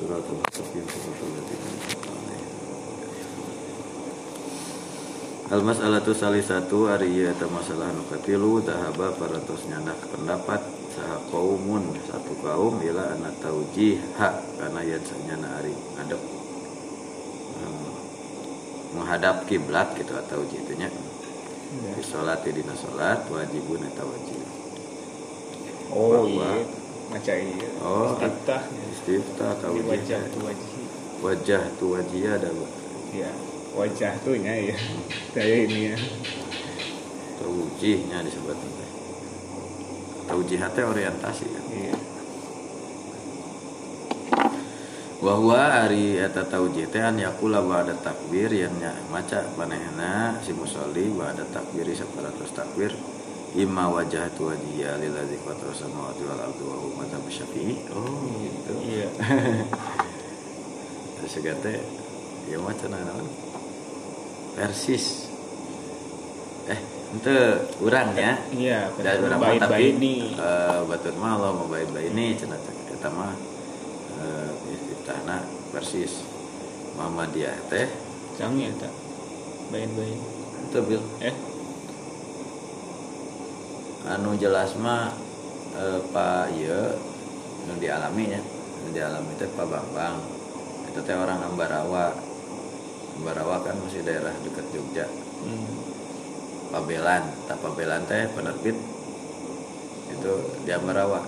[0.00, 2.44] الصراط المستقيم صراط الذين أنعمت عليهم
[5.46, 10.58] Al mas'alatu salisatu ari ieu eta masalah nu katilu tahaba parantos nyandak pendapat
[10.90, 17.94] saha kaumun satu kaum ila ana taujih hak kana yen sanyana ari ngadep hmm,
[18.98, 20.90] menghadap kiblat gitu atau jitunya
[21.66, 21.98] Ya.
[21.98, 24.38] di salat di dina salat wajibun eta wajib
[25.90, 26.62] Oh Bahwa- iya,
[27.11, 27.69] maca iya.
[27.83, 28.61] Oh, Istiftah.
[28.95, 30.69] istiftah taujih wajah tu wajah.
[31.21, 32.49] wajah tu wajih ada
[33.11, 33.27] Ya,
[33.75, 34.77] wajah tuh nya ya.
[35.35, 35.97] Kayak ini ya.
[37.35, 38.85] taujihnya disebut nanti
[40.29, 41.95] taujih teh orientasi kan Iya.
[45.21, 48.73] bahwa hari eta taujih teh an yakula ba'da takbir yang
[49.11, 52.95] maca manehna si musolli ba'da takbiri saparatus takbir
[53.51, 57.75] imma wajah tu wajhiya lillazi fatara samawati wal ardi wa huwa madzhab syafi'i.
[57.91, 58.73] Oh gitu.
[58.79, 59.09] Iya.
[61.21, 61.77] terus teh
[62.49, 63.27] ya maca naon
[64.55, 65.27] persis.
[66.71, 66.79] Eh
[67.11, 67.35] ente
[67.83, 68.39] urang ya?
[68.55, 70.39] Iya, mah bait tapi nih.
[70.39, 73.35] eh, batur mah Allah mau baik baik ini cenah eta mah
[74.17, 75.43] eh, istiftahna
[75.75, 76.23] persis.
[76.95, 77.87] Muhammadiyah teh
[78.39, 78.93] Canggih ya tak.
[79.71, 80.19] Bain-bain.
[80.71, 81.03] itu bil.
[81.19, 81.35] Eh,
[84.09, 85.13] anu jelas mah
[85.77, 86.49] eh, Pak
[87.69, 88.41] nu dialami nya.
[88.85, 90.17] Nu dialami teh Pak Bambang.
[90.89, 92.15] Itu teh orang Ambarawa.
[93.21, 95.05] Ambarawa kan masih daerah dekat Jogja.
[95.45, 95.69] Hmm.
[96.73, 97.23] Pabelan.
[97.45, 98.77] Tak Pabelan teh penerbit
[100.09, 100.33] itu
[100.65, 101.21] di Ambarawa.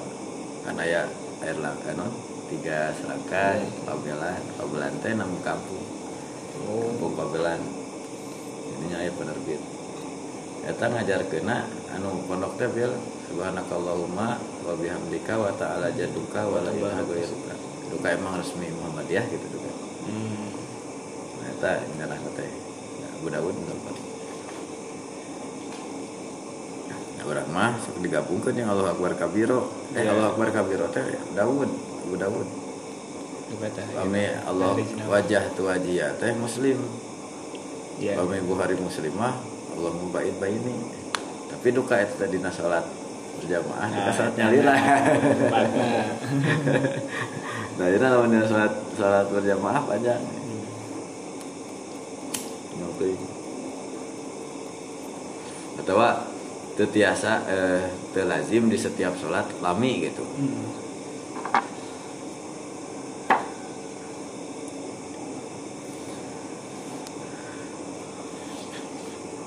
[0.64, 1.06] Kan aya
[1.44, 2.10] air langka non
[2.50, 4.42] tiga serangkai Pabelan.
[4.58, 5.86] Pabelan teh nama kampung.
[6.66, 7.62] Oh, kampung Pabelan.
[8.74, 9.73] Ininya aya penerbit
[10.64, 12.96] Eta ngajar kena anu pondok teh bil
[13.28, 17.54] subhanakallahumma wa bihamdika wa ta'ala jaduka wa la ilaha ghairuka
[17.92, 19.72] duka emang resmi Muhammadiyah gitu duka
[20.08, 20.46] hmm.
[21.42, 22.50] nah eta ngarah teh
[23.02, 23.96] ya, Abu Dawud dapat
[26.84, 30.12] Nah, orang mah sok digabungkeun yang Allah Akbar kabiro eh Iya.
[30.16, 31.70] Allah Akbar kabiro teh Dawud
[32.08, 32.48] Abu Dawud.
[33.94, 34.74] Pame Allah
[35.08, 36.80] wajah tu wajiyah teh muslim
[38.02, 38.18] Iya.
[38.18, 40.76] Pame Bukhari muslimah Allah mubait baini
[41.50, 42.86] tapi duka itu tadi dina salat
[43.40, 45.88] berjamaah Nah, salat nyali lah Tempatna.
[47.76, 50.22] nah ini lawan dina salat salat berjamaah panjang
[52.74, 53.12] Ngopi.
[55.80, 55.98] atau
[56.74, 60.83] teu tiasa eh, teu lazim di setiap salat lami gitu Hmm.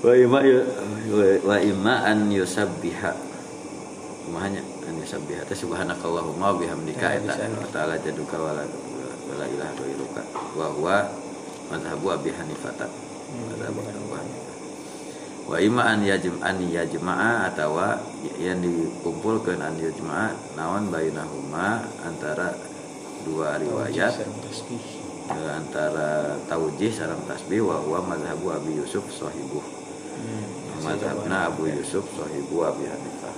[0.06, 0.66] Wa imma yu-
[1.42, 3.10] wa imma an yusabbiha.
[4.26, 5.42] Kumahanya an yusabbiha.
[5.50, 7.06] Teh subhanakallahumma wa bihamdika.
[7.10, 7.34] Ya, eta
[7.74, 10.22] ta'ala jaduka wa la wa la ilaha ghairuka
[10.54, 10.96] wa huwa
[11.74, 12.70] madhhabu Abi Hanifah
[13.50, 14.54] madhhabu Abu Hanifah
[15.46, 17.98] wa imma an yajm an yajma'a atawa
[18.38, 22.54] yang dikumpulkan an yajma'a naon bainahuma antara
[23.26, 24.14] dua riwayat.
[25.26, 29.58] Antara taujih sareng tasbih wa huwa madhhabu Abi Yusuf sahibuh.
[29.62, 29.75] Hmm.
[30.87, 33.37] Madhabna Abu Yusuf sahibu Abi Hanifah.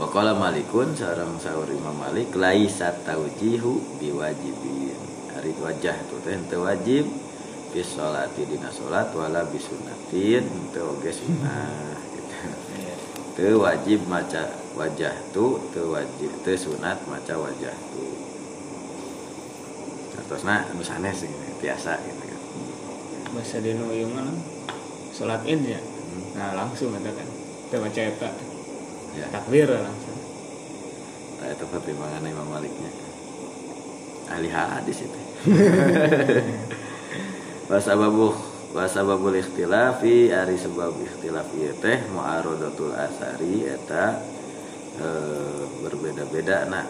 [0.00, 4.96] Wakala Malikun sarang sahur Imam Malik laisa taujihu biwajibin.
[5.36, 7.04] Hari wajah itu teh wajib
[7.70, 11.12] bis sholati dina sholat wala bisunatin henteu oge
[13.64, 18.04] wajib maca wajah tu teu wajib teu sunat maca wajah tu.
[20.30, 22.40] Terusna anu sanes gitu, biasa gitu kan.
[23.34, 24.59] Bahasa dino mah
[25.20, 25.76] salat id ya.
[25.76, 26.24] Hmm.
[26.40, 27.28] Nah, langsung eta kan.
[27.76, 28.30] Maca eta.
[29.12, 29.28] Ya.
[29.28, 30.16] Takbir langsung.
[31.44, 32.88] Nah, itu pertimbangan Imam Maliknya.
[34.32, 35.20] Ahli hadis itu.
[37.70, 44.14] Wasababu wasababul ikhtilafi ari sebab ikhtilaf ieu teh mu'aradatul asari eta
[44.94, 46.86] eh, berbeda-beda nah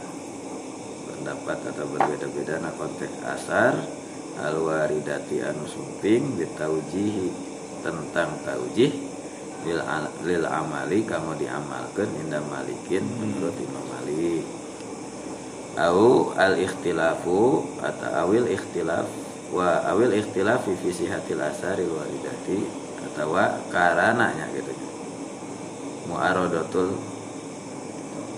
[1.09, 3.81] pendapat atau berbeda-beda nah konteks asar
[4.45, 7.50] al waridati anu sumping bitaujihi
[7.81, 8.93] tentang taujih
[9.65, 9.81] lil,
[10.25, 14.45] lil amali kamu diamalkan indah malikin menurut Imam Malik
[15.77, 19.07] au al ikhtilafu atau awil ikhtilaf
[19.53, 22.65] wa awil ikhtilaf fi sihatil asari waridati
[23.11, 23.37] atau
[23.71, 24.73] karananya gitu
[26.11, 26.97] mu'aradatul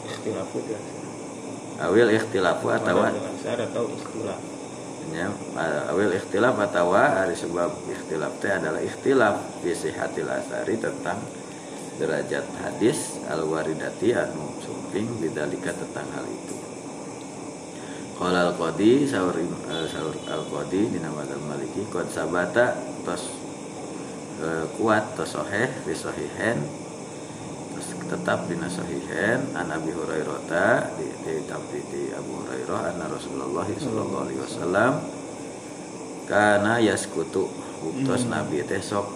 [0.02, 0.76] Ikhtilaf itu.
[1.80, 4.51] awil ikhtilafu atau atau ikhtilaf.
[5.10, 5.26] Nya
[5.90, 11.18] awil ikhtilaf atau hari sebab ikhtilaf teh adalah ikhtilaf fi sihatil asari tentang
[11.98, 16.56] derajat hadis al waridati anu sumping bidalika tentang hal itu.
[18.22, 23.34] Qala al-Qadi sahur uh, sahur al-Qadi dina madzhab Maliki qad sabata tos
[24.38, 26.62] uh, kuat tos sahih sahihain
[28.12, 34.22] tetap dina sahihain an Abi Hurairah di di, di, di Abu Hurairah anna Rasulullah sallallahu
[34.28, 34.92] alaihi wasallam
[36.28, 37.48] kana yaskutu.
[37.82, 39.08] Uktos Nabi teh sok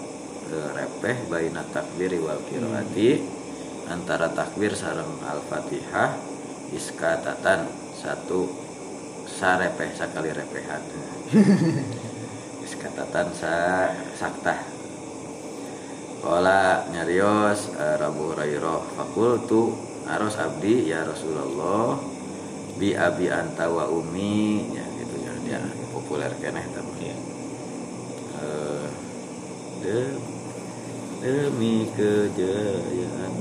[0.48, 3.20] uh, repeh baina takbiri wal qiraati
[3.92, 6.16] antara takbir sareng al-Fatihah
[6.72, 7.68] iskatatan
[8.00, 8.48] satu
[9.28, 10.82] sarepeh sakali repehan.
[12.66, 13.52] Iskatatan sa
[14.18, 14.75] sakta
[16.26, 19.78] Kala nyarios uh, Rabu Hurairah fakultu
[20.10, 22.02] aros abdi ya Rasulullah
[22.74, 25.62] bi abi anta wa umi ya gitu ya dia
[25.94, 27.18] populer keneh tapi ya.
[28.42, 28.90] uh,
[29.86, 30.18] de,
[31.22, 33.32] demi kejayaan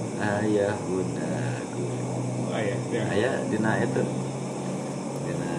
[0.45, 1.89] ayah bundaku
[2.53, 3.03] ayah ya.
[3.17, 4.03] ayah dina itu
[5.25, 5.53] dina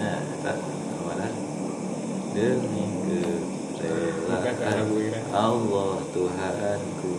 [0.00, 0.52] ya eta
[1.04, 1.28] mana
[2.32, 3.43] demi ke.
[5.34, 7.14] Allah Tuhanku.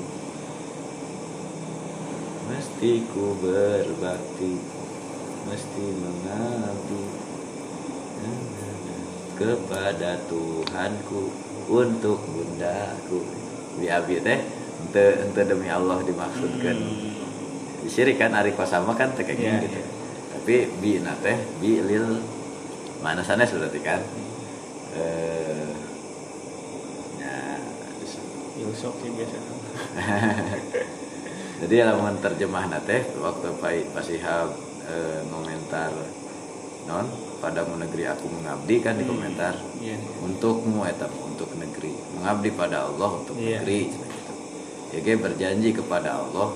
[2.46, 4.60] Mesti ku berbakti
[5.46, 7.04] mesti mengabdi
[9.36, 11.22] kepada Tuhanku
[11.72, 13.19] untuk bundaku.
[13.80, 14.40] Di abi teh
[14.86, 16.78] ente ente demi Allah dimaksudkan.
[16.80, 17.13] Hmm.
[17.86, 19.78] syirik kan ari kosama kan teh kayak Iya, gitu.
[19.78, 19.84] iya.
[20.34, 22.24] tapi bi teh bi lil.
[23.04, 24.02] Mana sana sudah kan?
[24.96, 25.64] Eh ya
[28.56, 29.38] Yusuf sih biasa
[31.63, 34.52] jadi lamun terjemah teh waktu pai pasihab
[34.86, 35.92] eh, ngomentar
[36.86, 37.07] non
[37.40, 39.12] padamu negeri aku mengabdi kan di Hmm.
[39.12, 39.98] komentar Iya.
[40.22, 43.60] untukmu eta untuk negeri mengabdi pada Allah untuk Iya.
[43.60, 44.34] negeri gitu.
[44.94, 46.50] ya ge berjanji kepada Allah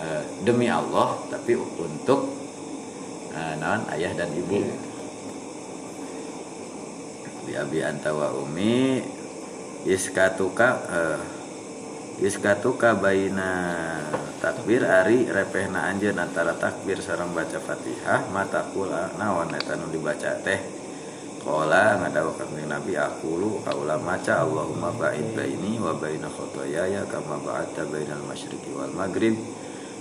[0.00, 2.32] eh, demi Allah tapi untuk
[3.30, 4.76] eh, non ayah dan ibu Iya.
[7.44, 9.04] bi abi anta wa umi
[9.84, 11.20] iskatuka eh,
[12.24, 13.52] iskatuka baina
[14.40, 20.40] takbir ari repehna anjeun antara takbir sareng baca Fatihah mata kula naon eta nu dibaca
[20.40, 20.60] teh?
[21.44, 27.84] Qala ngadawa kanjeng Nabi aqulu kaula maca Allahumma ba'id baini wa baina khotoyaya kama ba'adta
[27.84, 29.36] bainal masyriqi wal maghrib.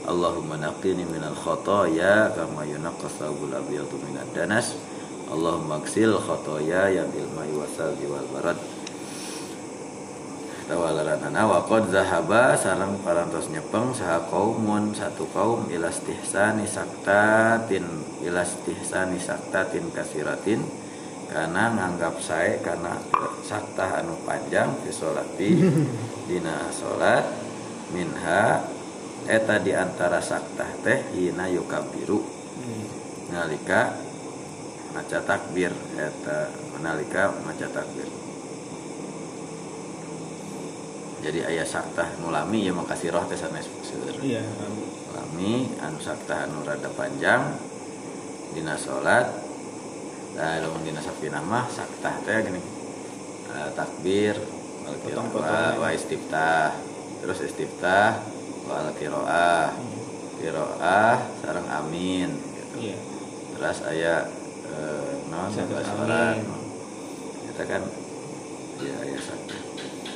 [0.07, 4.79] Allahumma naqini minal khotoya kama yunaqqas thawbul abyadu minad danas.
[5.27, 8.72] Allahumma gsil khotoyaya bil ma'i wasalji wal barad
[10.65, 11.43] tawalarana.
[11.45, 17.85] Wa qad zahaba sareng parantos nyepeng saha kaumun satu kaum ilastihsani saktatin
[18.23, 20.61] ilastihsani saktatin kasiratin.
[21.27, 22.93] Karena nganggap saya karena
[23.41, 25.51] sakta anu panjang fi sholati
[26.29, 27.25] dina salat
[27.89, 28.61] minha
[29.25, 32.85] eta di antara sakta teh hina yukabiru Hmm.
[33.33, 33.97] nalika
[34.93, 36.53] maca takbir eta
[36.85, 38.05] nalika maca takbir
[41.23, 43.71] jadi ayah sakta nulami ya makasih roh teh sanes
[44.19, 44.43] Iya.
[45.15, 47.55] lami anu sakta anu rada panjang
[48.51, 49.31] dina salat
[50.35, 52.61] nah lamun dina sapina mah sakta teh gini.
[53.53, 54.35] Eh, takbir
[54.83, 56.75] wal qiraah wa istiftah.
[57.23, 58.19] Terus istiftah
[58.67, 59.71] wal qiraah
[60.41, 62.91] qiraah sareng amin gitu.
[62.91, 62.97] Iya.
[63.53, 64.15] terus aya
[64.67, 65.13] eh,
[65.87, 66.45] suara amin.
[67.47, 67.83] kita kan
[68.81, 69.62] ya aya sakta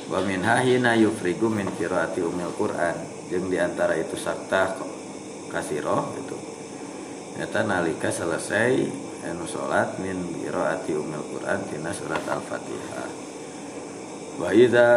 [0.08, 2.96] wa min hahina yufrigu min qiraati umil quran.
[3.28, 4.76] Jeung di antara itu sakta
[5.52, 6.36] kasiro gitu.
[7.38, 8.88] Eta nalika selesai
[9.28, 13.08] anu salat min qiraati umil quran tina surat al-fatihah.
[14.38, 14.88] Wa idza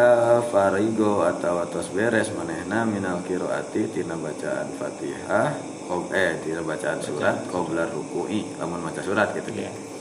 [0.48, 5.50] farigo atawa tos beres manehna minal qiraati tina bacaan fatihah
[5.86, 8.58] qob eh tina bacaan surat qabla ruku'i.
[8.58, 9.52] Lamun maca surat gitu.
[9.54, 9.92] Iya.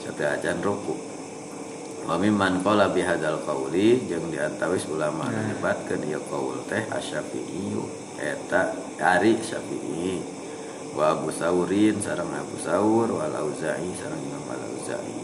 [0.00, 1.09] satu ajan ruku
[2.06, 5.52] wa mimman qala bihadzal qauli jeung diantawis ulama Nah.
[5.52, 7.76] nyebatkeun ieu qaul teh asy-syafi'i
[8.20, 10.20] eta ari syafi'i.
[10.90, 15.20] Wa Abu Saurin sareng Abu Saur wal Auza'i sareng Imam Al Auza'i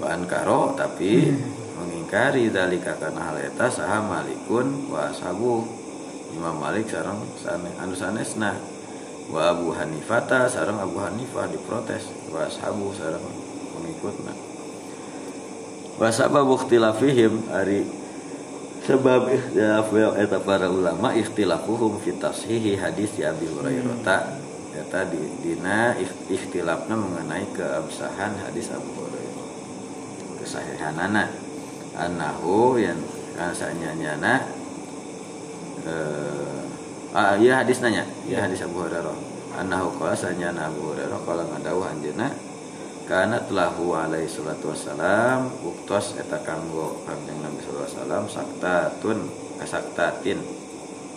[0.00, 1.28] wa ankaro tapi
[1.76, 5.66] mengingkari dalika kana hal eta saha Malikun wa ashabu.
[6.30, 8.54] Imam Malik sareng sane anu sanesna.
[9.30, 12.06] Wa Abu Hanifata sareng Abu Hanifah diprotes.
[12.30, 13.26] Wa ashabu sareng
[13.74, 14.49] pengikutna
[16.00, 17.84] wa sababu ikhtilafihim ari
[18.88, 24.00] sebab ikhtilaf eta para ulama ikhtilafuhum fi tashihi hadis ya Abi Hurairah.
[24.00, 24.40] Ta
[24.72, 29.44] eta di dina ikh- ikhtilafna mengenai keabsahan hadis Abu Hurairah.
[30.40, 31.28] Kesahihanana
[32.00, 32.96] annahu yang
[33.36, 34.34] rasanya nyana
[35.84, 38.48] eh ah iya hadis nanya iya.
[38.48, 39.12] hadis Abu Hurairah.
[39.60, 42.32] Anahu qala sanyana Abu Hurairah qala ngadawuh anjeunna
[43.10, 49.18] kana lahu alaihi salatu wassalam uktos eta kanggo kanjeng Nabi sallallahu alaihi wasallam saktatun
[49.58, 50.38] kasaktatin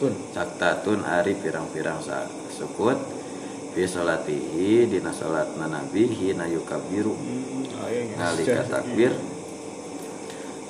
[0.01, 0.13] tun.
[0.33, 2.01] Saktatun ari pirang-pirang
[2.50, 2.97] sukut.
[3.77, 7.13] Fi salatihi dina salatna Nabi hina yukabiru
[7.89, 8.15] iya, iya.
[8.17, 9.13] nalika takbir.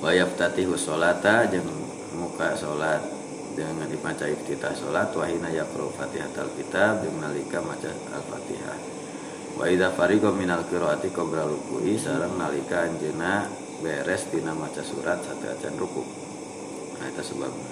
[0.04, 1.68] Wa yaftatihu sholata jeung
[2.20, 3.00] muka salat
[3.56, 9.03] dengan dimaca iftitah salat wa hina yaqra fatihatal kitab jeung nalika maca al-fatihah
[9.54, 13.48] wa idza fariqa minal qiraati qabla ruku'i sareng nalika anjeunna
[13.84, 16.04] beres dina maca surat sateacan ruku.
[17.00, 17.70] Nah itu sebabnya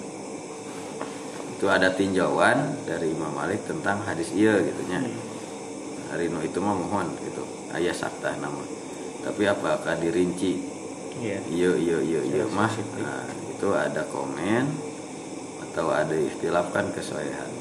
[1.62, 4.98] itu ada tinjauan dari Imam Malik tentang hadis iya gitu nya.
[6.10, 7.46] Hari nu itu mah mohon gitu
[7.78, 8.66] ayah saktah nama.
[9.22, 10.58] Tapi apakah dirinci?
[11.22, 11.38] Iya.
[11.46, 12.74] Iya iya iya iya Iya, mah.
[12.98, 14.66] nah, itu ada komen
[15.70, 17.61] atau ada kesolehannya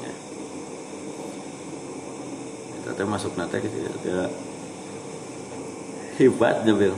[2.93, 4.23] teh masuk nanti gitu ya dia
[6.19, 6.93] hebat jabil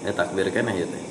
[0.00, 1.04] ya takbir kan ya teh.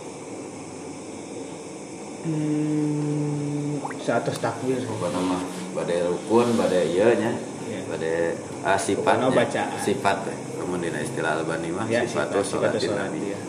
[2.20, 4.76] Hmm, satu takbir.
[4.84, 5.40] Apa nama?
[5.72, 7.32] Badai rukun badai iya nya.
[7.64, 7.80] Iya.
[7.88, 9.80] badai ah, sifatnya Pokoknya bacaan.
[9.80, 10.38] sifat teh.
[10.60, 13.32] Kemudian istilah albani mah ya sifat tuh sholat nabi.
[13.32, 13.40] iya.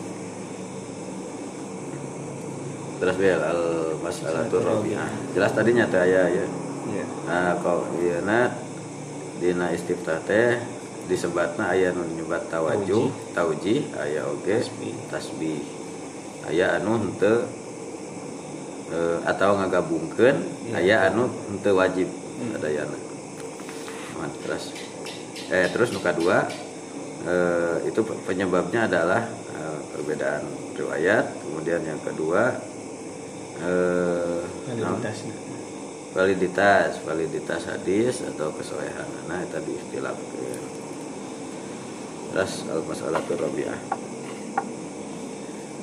[3.01, 3.61] terus biar al
[3.97, 6.23] masalah tuh robiah jelas tadinya teh ya.
[6.29, 6.45] Iya.
[7.27, 8.53] Nah kau iya na
[9.41, 10.61] dina istiftah teh
[11.09, 14.61] disebatna aya nu nyebat tawajuh tauji aya oge
[15.09, 15.59] Tasbih.
[16.45, 17.49] aya anu henteu
[18.93, 20.37] eh, atau ngagabungkeun
[20.69, 20.77] Iya.
[20.77, 22.07] aya anu henteu wajib
[22.41, 22.57] Hmm.
[22.57, 22.85] ada ya
[24.41, 24.73] terus
[25.49, 26.45] eh terus nu kadua
[27.25, 30.41] eh, itu pe- penyebabnya adalah eh, perbedaan
[30.73, 32.57] riwayat kemudian yang kedua
[33.61, 34.41] eh?
[36.11, 39.07] Validitas validitas hadis atau kesolehan.
[39.31, 40.59] Nah itu diistilahkan
[42.31, 43.75] terus al masalah rabiah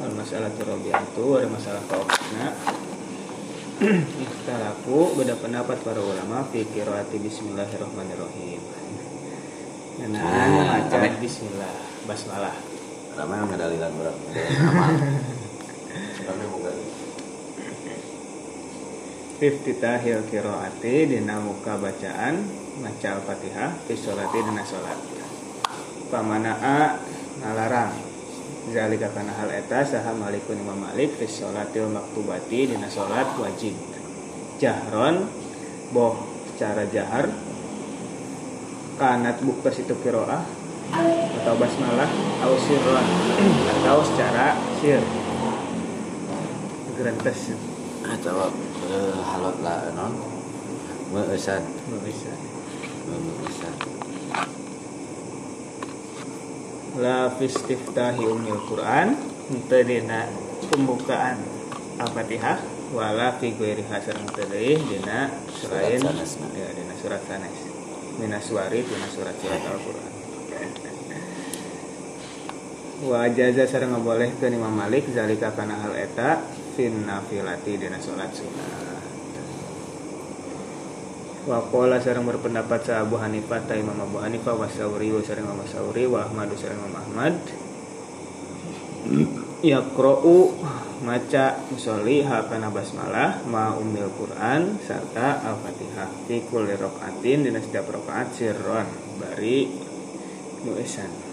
[0.00, 2.56] al masalah turabiah itu ada masalah kaukna
[3.78, 8.58] Ikhtalafu beda pendapat para ulama fi qiraati bismillahirrahmanirrahim.
[10.08, 11.14] Nah, Ah, membaca kami.
[11.22, 12.56] bismillah basmalah.
[13.14, 14.18] ramai yang ngedalilan orang
[16.26, 16.74] kami bukan
[19.38, 22.42] Iftitahil qiraati dina muka bacaan
[22.82, 24.98] maca Al-Fatihah fi sholati dina salat.
[26.10, 26.98] Pamana'a
[27.38, 27.94] ngalarang
[28.74, 33.78] zalika kana hal eta saha malikun imam malik fi sholatil maktubati dina salat wajib.
[34.58, 35.30] Jahron
[35.94, 36.18] boh
[36.50, 37.30] secara jahar
[38.98, 40.42] kanat buktas itu kiroah
[41.38, 42.10] atau basmalah
[42.42, 43.06] atau sirron
[43.70, 44.98] atau secara sir
[46.98, 47.54] gerentes
[48.08, 48.52] ah jawab
[48.88, 50.38] eh, halot lah non.
[51.08, 51.56] Bisa
[51.88, 52.36] Meesan
[56.98, 59.16] la fistiftahi umil Quran
[59.70, 60.28] teu dina
[60.68, 61.40] pembukaan
[61.96, 62.58] Al-Fatihah
[62.92, 67.56] wala fi ghairi hasar teuing dina selain ya dina surat sanes
[68.18, 70.12] minas warid dina surat-surat Al-Qur'an.
[72.98, 76.42] Wa jaza sareng ngabolehkeun Imam Malik zalika kana hal eta
[76.78, 78.70] fin nafilati dina salat sunah
[81.50, 85.42] wa qala sareng berpendapat sa Abu Hanifah ta Imam Abu Hanifah wa Sauri wa sareng
[85.48, 87.34] Imam Sauri wa Ahmad sareng Imam Ahmad.
[89.58, 90.54] Yaqra'u
[91.02, 96.28] maca musolli hakana basmalah ma umil Quran serta Al-Fatihah.
[96.28, 99.72] Fi kulli rakaatin dina setiap rakaat sirron bari
[100.68, 101.27] nuesan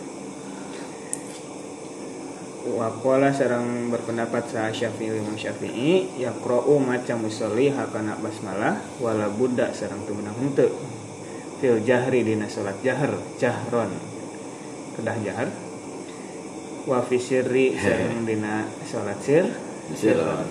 [2.65, 10.01] Wakola sarang berpendapat sa Syafi'i Imam Syafi'i yaqra'u maca musolli hakana basmalah wala budak sarang
[10.09, 10.73] teu meunang henteu
[11.61, 13.93] fil jahri dina salat jahar jahron
[14.97, 15.53] kedah jahar
[16.89, 19.45] wa fi sirri sareng dina salat sir
[19.93, 20.49] Siron.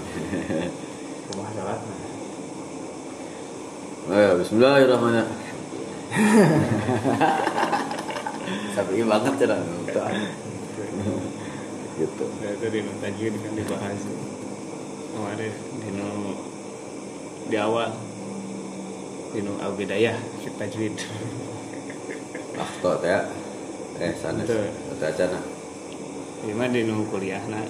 [1.26, 1.94] kumaha salatna
[4.04, 5.32] Oh, Bismillahirrahmanirrahim.
[8.76, 9.64] Sabi banget cerah.
[11.94, 12.24] Gitu.
[12.26, 14.02] Nah, itu di tajwid kan dibahas.
[15.14, 16.08] Kemarin di nu
[17.46, 17.90] di awal.
[19.30, 20.94] Di nu al bidayah fi tajwid.
[22.58, 23.20] Waktu teh ya.
[24.02, 24.42] Eh sana.
[24.42, 25.26] Teh aja
[26.44, 27.62] di mana di nu kuliah nah.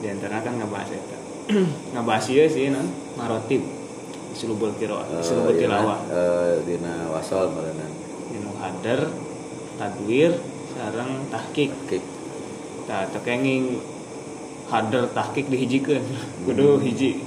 [0.00, 1.16] Di antara kan ngebahas itu.
[1.94, 3.62] Ngebahas ieu sih non marotib
[4.34, 6.00] sulubul qiraah sulubul tilawah.
[6.10, 7.86] Eh dina wasol meureunna.
[8.32, 9.08] di nu hadar
[9.78, 11.72] tadwir sareng tahqiq.
[11.88, 12.04] Kik.
[12.84, 13.80] Tah tekenging
[14.68, 16.04] hadar tahqiq dihijikeun
[16.44, 17.24] kudu hiji.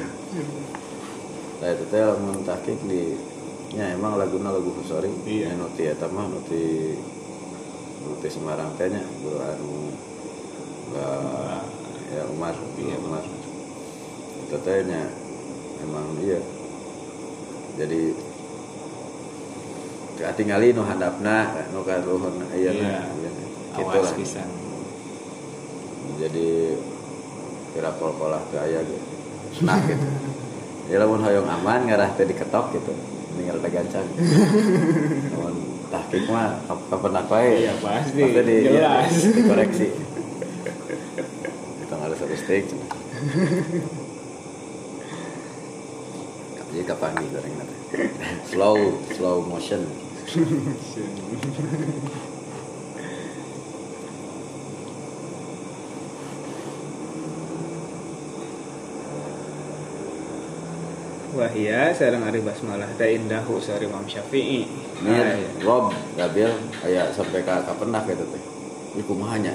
[1.62, 3.13] Nah itu teh lamun tahqiq di
[3.77, 5.13] nya emang laguna lagu Husori.
[5.30, 5.54] Iya.
[5.54, 6.98] Nya nuti eta mah nuti
[8.01, 9.94] nuti Semarang teh nya guru anu
[12.12, 13.24] ya Umar, Iya, Umar.
[14.42, 15.06] Itu teh nya
[15.86, 16.42] emang iya.
[17.77, 18.35] Jadi
[20.17, 21.38] katingali nu handapna
[21.69, 22.72] nu ka luhurna Iya.
[22.72, 23.00] iya
[23.75, 24.48] awas lah pisan.
[26.15, 26.79] Jadi
[27.72, 29.03] kira kol-kolah ke aya gitu.
[29.62, 30.07] Nah gitu.
[30.88, 32.93] Ya lamun hoyong aman ngarah teh diketok gitu.
[33.36, 34.07] Tinggal ada gancang.
[35.36, 35.55] Lamun
[35.91, 38.22] tahqiq mah kap- kapan apa ya Iya, pasti.
[38.24, 38.72] di, iya,
[39.03, 39.12] Jelas.
[39.27, 39.88] dikoreksi.
[41.84, 42.63] Kita nggak satu stick.
[46.55, 47.75] Jadi kapan nanti
[48.45, 48.75] slow
[49.12, 49.84] slow motion
[61.36, 64.63] Wahia sareng ari basmalah teh indahu sari Imam Syafi'i.
[65.03, 65.50] Mir, Ah, iya.
[65.67, 66.48] Rob, Gabil,
[66.79, 68.44] kayak sampai ke kapendak gitu teh.
[68.96, 69.51] Ini kumahanya.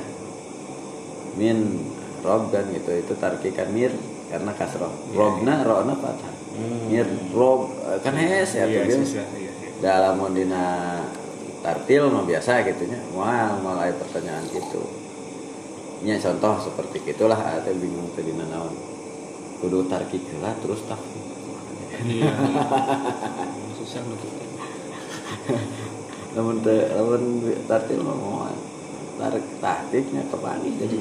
[1.41, 1.81] Min,
[2.21, 3.89] Rob kan gitu, itu tarkikan mir
[4.29, 4.93] karena kasroh.
[5.09, 6.35] Iya, Robna, Rona fathah.
[6.53, 6.93] Hmm.
[6.93, 8.85] Mir, Rob, eh, kan hes ya Iya,
[9.81, 11.01] Dalam dina
[11.65, 13.01] tartil mah biasa gitu nya.
[13.17, 14.85] Wah, mulai pertanyaan gitu.
[16.05, 18.77] Nya contoh seperti itulah ada bingung tadi naon.
[19.61, 21.25] Kudu tarkik heula terus takfir.
[22.01, 22.33] Iya.
[23.81, 24.33] susah nutup.
[26.31, 27.23] namun te, namun
[27.69, 28.55] tartil mah moal
[29.19, 31.01] tarik taktiknya kebalik jadi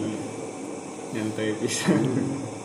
[1.10, 2.06] Nyantai pisan.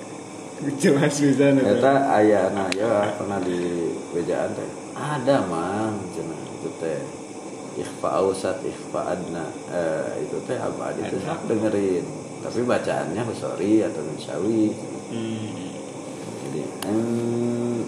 [0.82, 1.80] Jelas pisan eta.
[1.80, 2.44] ternyata ayah
[2.76, 5.98] ya pernah di wejaan teh ada mang.
[6.14, 7.00] Cenah itu teh
[7.78, 9.46] ikhfa ausat ikhfa adna.
[9.70, 10.94] Eh, itu teh apa?
[10.94, 12.06] Itu sak dengerin.
[12.44, 14.68] Tapi bacaannya husori atau misyawi
[15.04, 15.68] Hmm.
[16.42, 16.98] jadi an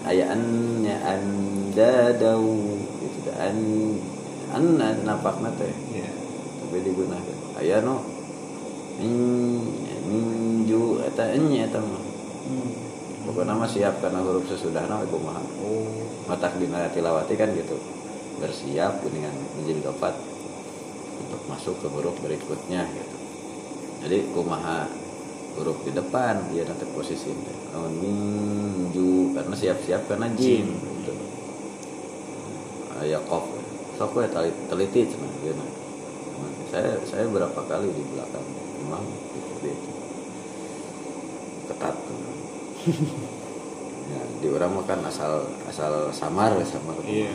[0.05, 3.57] ayaannya anda dau itu teh an
[4.53, 4.65] an
[5.01, 5.73] napakna teh.
[5.91, 6.09] Iya.
[6.61, 8.05] tapi digunakan aya no.
[9.01, 9.13] Min
[10.07, 12.03] minju eta enya eta mah.
[12.47, 12.86] Hmm.
[13.27, 15.83] Pokoknya mah siap karena huruf sesudahna we kumaha Oh.
[16.31, 17.75] matak dina tilawati kan gitu.
[18.39, 20.15] Bersiap dengan menjadi dapat
[21.19, 23.17] untuk masuk ke huruf berikutnya gitu.
[24.07, 24.87] Jadi kumaha
[25.59, 31.13] huruf di depan dia nanti posisi teh lamun minju karena siap-siap karena jim gitu.
[33.03, 33.43] Aya kof.
[33.97, 34.29] Sok we
[34.69, 35.53] teliti, cenah dia
[36.67, 38.43] saya saya berapa kali di belakang
[38.83, 39.91] memang seperti itu
[41.71, 41.95] ketat
[44.11, 47.31] ya, di orang mah kan asal asal samar samar Iya.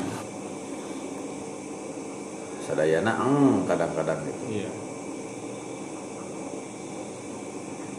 [2.62, 4.70] sadayana eng kadang-kadang gitu Iya.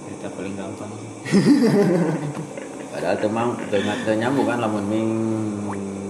[0.09, 0.91] Eta paling gampang.
[2.93, 5.09] padahal temang tengah nyambung kan lamun ming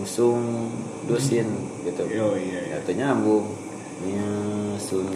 [0.03, 0.67] sung
[1.07, 1.47] dusin
[1.87, 2.75] gitu Oh iya.
[2.75, 3.47] ya teu nyambung
[4.03, 4.19] ming
[4.77, 5.07] sun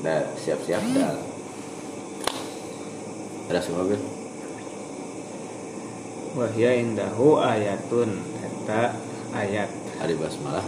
[0.00, 1.12] da siap-siap dah
[3.48, 4.00] ada semua gue
[6.38, 8.94] Wahya indahu ayatun eta
[9.34, 9.66] ayat
[9.98, 10.62] ada basmalah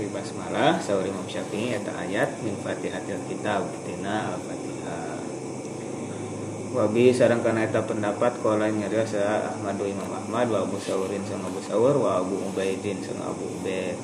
[0.00, 5.20] Fi basmalah sauri Imam Syafi'i eta ayat min Fatihatil Kitab tina Al-Fatihah.
[6.72, 11.44] Wabi sareng kana eta pendapat kala nyarios sa Ahmadu Imam Ahmad wa Abu Saurin sang
[11.44, 14.00] Abu Saur wa Abu Ubaidin sang Abu Ubaid.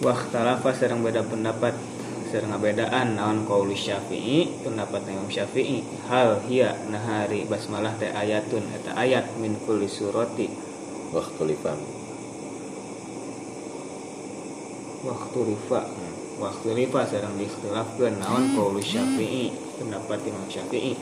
[0.00, 1.76] Wa ikhtalafa sareng beda pendapat
[2.34, 5.86] sareng ngabedaan naon qauli Syafi'i pendapat Imam Syafi'i.
[6.10, 10.50] Hal hiya nahari basmalah teh ayatun eta ayat min kulli surati.
[11.14, 11.78] Waktu lifam
[15.04, 15.80] waktu rifa
[16.40, 20.98] waktu rifa sarang diikhtilafkeun naon qaulu Syafi'i pendapat Imam Syafi'i.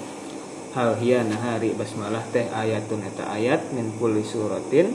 [0.77, 4.93] Hal hiya nahari basmalah teh ayatun eta ayat min kulli suratin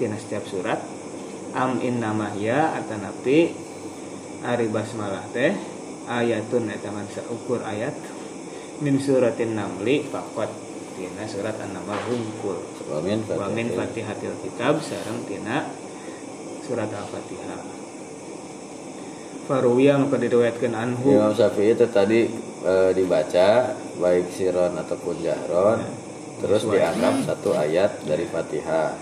[0.00, 0.80] tina setiap surat.
[1.52, 3.52] Am hiya atanapi
[4.48, 5.73] ari basmalah teh
[6.08, 7.94] ayatun eta mangsa ukur ayat.
[8.82, 10.50] Min suratin namli faqat
[10.94, 15.66] tina surat an-naml hungkul wamin wa min fatihatil kitab sareng tina
[16.62, 17.62] surat al-fatihah.
[19.44, 21.20] Faruya maka diriwayatkan anhu.
[21.20, 22.24] Imam Syafi'i itu tadi
[22.64, 25.84] e, dibaca baik siron ataupun jahron
[26.40, 28.96] terus dianggap satu ayat dari Fatihah.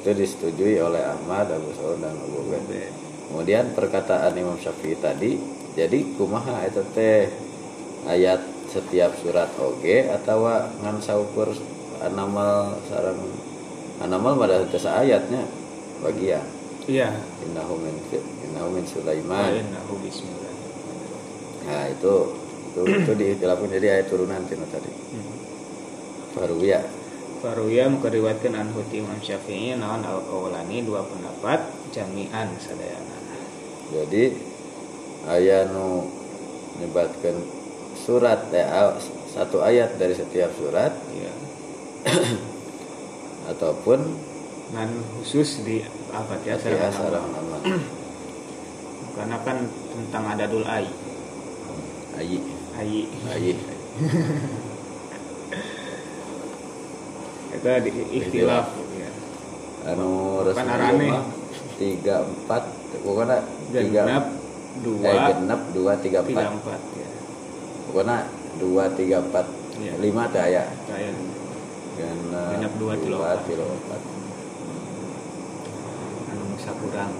[0.00, 5.40] Itu disetujui oleh Ahmad Abu Saud dan Abu Bakar kemudian perkataan Imam Syafi'i tadi
[5.72, 7.32] jadi kumaha itu teh?
[8.02, 10.48] Ayat setiap surat oge atau
[10.82, 11.54] ngan saukur
[12.02, 13.20] anamal sarang
[14.02, 15.46] anamal pada tesa ayatnya
[16.02, 16.42] bagian.
[16.90, 17.14] Iya.
[17.46, 17.94] Innahu min
[18.42, 19.54] innahu min Sulaiman.
[19.54, 20.54] Innahu bismillah.
[21.62, 22.14] Nah itu
[22.74, 24.90] itu itu dilakukan jadi ayat turunan tino tadi.
[24.90, 25.34] Hmm.
[26.34, 26.82] Faruya.
[27.38, 33.18] Faruya mengkeriwatkan an huti Imam Syafi'i naon al qawlani dua pendapat jami'an sadayana.
[33.94, 34.51] Jadi
[35.28, 36.08] ayat nu
[36.80, 37.36] nyebatkan
[37.98, 38.96] surat ya,
[39.30, 40.92] satu ayat dari setiap surat.
[41.14, 41.32] Iya.
[43.54, 44.00] Ataupun
[44.72, 47.56] ngan khusus di apa ya nama
[49.16, 50.88] karena kan tentang adadul ai.
[52.16, 52.38] Ayi
[52.76, 53.06] ai.
[53.32, 53.52] Ayi
[57.62, 59.10] itu di ikhtilaf ya.
[59.92, 61.12] anu resmi
[61.76, 62.62] tiga empat
[63.04, 63.38] pokoknya
[63.70, 64.02] tiga
[64.72, 66.48] genap eh, dua genep dua tiga empat.
[66.48, 67.08] empat ya.
[67.86, 68.16] Pokoknya
[68.56, 69.92] dua tiga empat Iya.
[69.98, 71.16] lima teh aya kayak
[71.96, 73.44] genep dua dua empat.
[73.44, 74.00] tilo empat.
[76.28, 77.12] Anu bisa kurang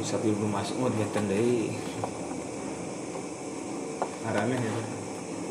[0.00, 1.76] bisa Ibnu Mas'ud ya deui
[4.24, 4.72] arane ya.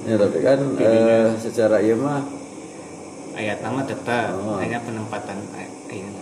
[0.10, 2.24] Ya tapi kan eh, secara iya mah
[3.36, 4.34] ayat nama tetap.
[4.36, 4.58] Oh.
[4.58, 6.16] hanya penempatan ay- ayat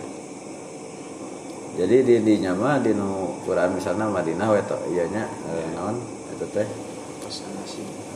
[1.78, 6.02] jadi di di nyama di nu Quran misalnya Madinah we tok ieu nya eh, naon
[6.34, 6.66] eta teh?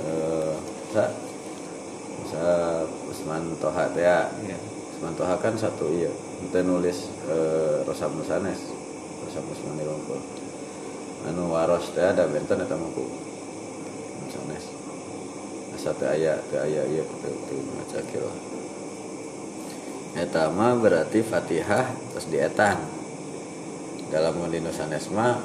[0.03, 0.55] Eh
[0.91, 1.07] sa
[2.27, 2.43] sa
[3.07, 4.27] Usman Toha teh ya.
[4.43, 4.59] Ya
[4.99, 6.11] Usman Toha kan satu iya.
[6.43, 8.67] Kita nulis eh, Rosam Nusanes
[9.23, 10.19] Rosam Usman Ilongkul
[11.31, 13.07] anu waros teh ada benten eta mah ku
[14.27, 14.75] Nusanes
[15.79, 18.27] asa teu aya teu aya ieu teu teu maca kira
[20.19, 23.02] eta mah berarti Fatihah terus dietan
[24.13, 25.41] dalam di Nusanes mah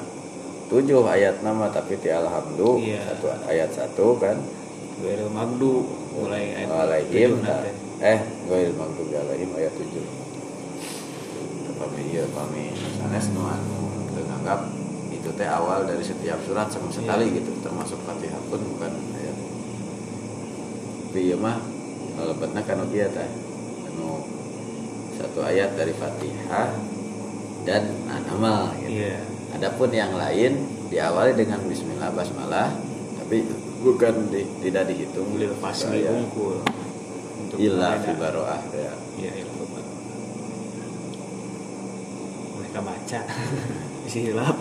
[0.68, 3.00] tujuh ayat nama tapi ti alhamdu Iya.
[3.16, 4.36] satu ayat satu kan?
[5.00, 9.90] Gairil magdu mulai ayat Alaihim tujuh eh gue maghdubi alaihim ayat 7
[11.78, 14.66] pami ieu pami sanes nu anu menganggap
[15.14, 17.54] itu teh awal dari setiap surat sama sekali gitu.
[17.62, 19.36] Termasuk Fatihah pun bukan ayat.
[21.06, 21.62] Tapi ieu mah
[22.18, 23.30] lebetna kana kieu teh.
[23.94, 24.26] Anu
[25.22, 26.97] satu ayat dari Fatihah
[27.68, 29.04] dan anamal gitu.
[29.04, 29.20] iya.
[29.52, 32.72] Adapun yang lain diawali dengan Bismillah Basmalah,
[33.20, 33.44] tapi
[33.84, 35.36] bukan di, tidak dihitung.
[35.36, 36.64] Lil fasli unggul.
[37.44, 38.60] Untuk Illa fi baroah.
[38.72, 38.92] Ya.
[39.20, 39.92] iya ilmu baru
[42.56, 43.20] mereka baca.
[44.08, 44.56] Isi hilap.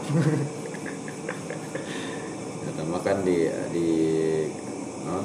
[2.67, 3.89] Pertama kan di di
[5.08, 5.24] no,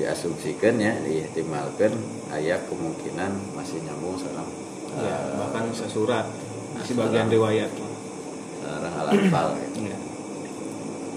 [0.00, 1.92] diasumsikan ya, diihtimalkan
[2.32, 4.48] ayat kemungkinan masih nyambung sama
[4.98, 6.26] ya, eh, bahkan sesurat
[6.80, 7.70] masih bagian riwayat
[8.64, 9.84] sarang al-anfal gitu.
[9.84, 9.98] ya.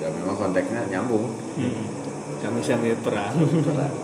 [0.03, 1.31] Ya memang konteksnya nyambung.
[1.55, 1.85] Hmm.
[2.43, 3.95] kami sambil perang Perang.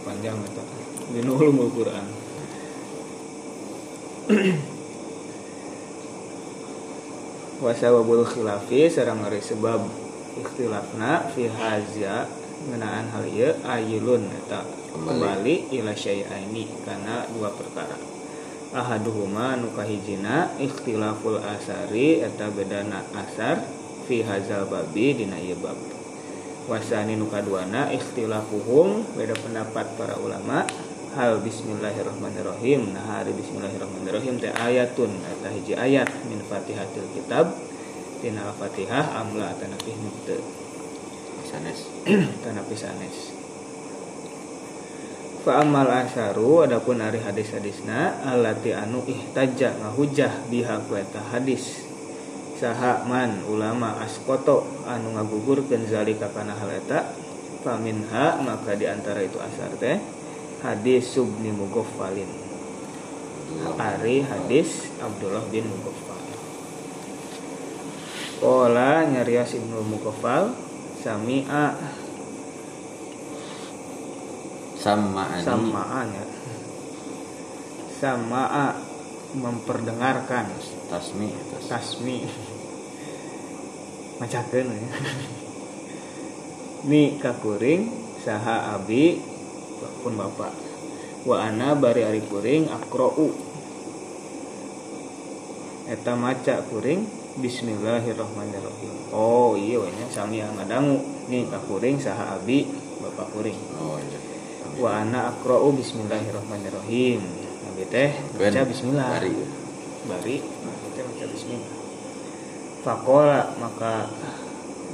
[0.00, 0.62] panjang itu
[1.16, 1.68] minul ulumul
[7.80, 9.80] Wasawabul khilafi sareng ari sebab
[10.36, 12.28] ikhtilafna fi haza
[12.68, 15.64] ngenaan hal ieu ayilun eta Kembali.
[15.80, 17.96] ila syai'aini kana dua perkara
[18.76, 23.64] ahaduhuma nu kahijina ikhtilaful asari eta bedana asar
[24.04, 25.80] fi hazal babi dina ieu bab
[26.68, 30.68] wasani nu kaduana ikhtilafuhum beda pendapat para ulama
[31.16, 37.69] hal bismillahirrahmanirrahim nah hari bismillahirrahmanirrahim teh ayatun eta hiji ayat min fatihatil kitab
[38.20, 40.38] dina al-fatihah amla tanapih nukte
[41.50, 41.90] Sanes.
[42.46, 43.34] tanapih sanes.
[45.42, 51.90] Fa amal asharu adapun ari hadis-hadisna allati anu ihtajja ngahujah biha ku eta hadis.
[52.54, 57.08] Saha man ulama askoto anu ngagugurkeun zalika kana hal eta
[57.60, 60.00] faminha maka di antara itu asar teh
[60.64, 62.28] hadis subni mugoffalin
[63.76, 66.09] ari hadis Abdullah bin Mugoffal
[68.40, 70.56] Kola nyarios Ibnu Mugoffal
[71.04, 71.76] sami'a
[74.80, 75.44] Sama ani.
[75.44, 76.24] samaan ya
[78.00, 78.72] sama'a
[79.36, 80.48] memperdengarkan
[80.88, 81.28] Tasmi.
[81.52, 81.68] Tas.
[81.68, 82.24] tasmi
[84.16, 84.88] macakeun ya
[86.88, 87.92] ni kakuring
[88.24, 89.20] saha abi
[90.00, 90.56] pun bapak
[91.28, 93.36] wa ana bari ari kuring akrou
[95.92, 98.92] eta maca kuring Bismillahirrahmanirrahim.
[99.16, 101.00] Oh iya nya sami ngadangu.
[101.32, 102.68] Nih ka kuring saha abi
[103.00, 104.20] bapak kuring oh iya.
[104.76, 107.24] Wa ana akrou Bismillahirrahmanirrahim.
[107.64, 109.08] Nabi teh baca Bismillah.
[109.16, 109.32] bari.
[110.04, 111.72] Bari kita baca Bismillah.
[112.84, 114.12] Fakola maka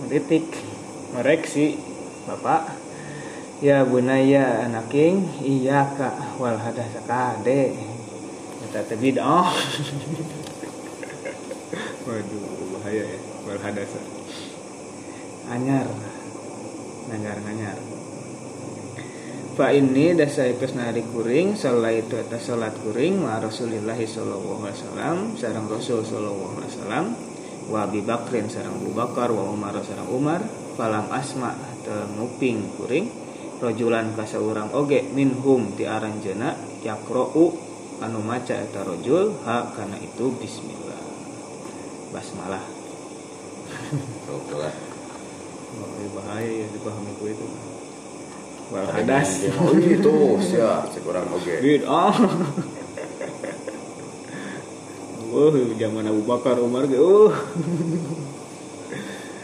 [0.07, 0.47] titik
[1.19, 1.83] mereksi
[2.31, 2.79] bapak
[3.59, 7.75] ya bunaya anaking iya kak wal hadas kade
[8.63, 9.51] kita tebid oh
[12.07, 12.43] waduh
[12.79, 13.93] bahaya ya wal hadas
[15.51, 15.87] anyar.
[17.07, 17.79] Nanyar nanyar.
[19.57, 24.77] Fa ini dasa itu nari kuring salat itu atas salat kuring ma Rasulillah sallallahu alaihi
[24.77, 27.05] wasallam sarang Rasul sallallahu alaihi wasallam
[27.73, 29.73] wa Abi Bakrin sarang Abu Bakar wa Umar
[30.13, 30.45] Umar
[30.77, 31.57] falam asma
[31.89, 33.09] tenguping kuring
[33.57, 36.53] rojulan ka saurang oge minhum ti aranjeuna
[36.85, 37.57] yakra'u
[38.05, 40.86] anu maca eta rojul ha kana itu bismillah
[42.15, 42.65] basmalah.
[44.37, 44.75] Oke lah
[45.83, 47.47] oh, bahaya ya dipahami ku itu.
[48.67, 51.55] Wal hadas oh gitu siap sekurang oke.
[51.63, 52.15] Bid'ah
[55.27, 57.35] Wah, zaman Abu Bakar Umar ge uh.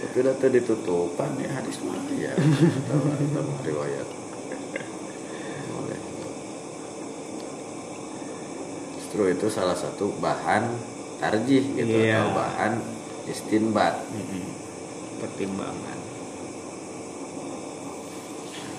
[0.03, 2.35] tapi data ditutupan ya hadis mah ya.
[2.35, 3.01] Atau
[3.63, 4.09] riwayat.
[5.71, 6.01] Boleh.
[8.99, 10.69] Justru itu salah satu bahan
[11.23, 12.19] tarjih gitu Iya.
[12.19, 12.73] atau bahan
[13.31, 13.95] istinbat.
[14.11, 14.45] Mm-mm.
[15.23, 15.99] pertimbangan.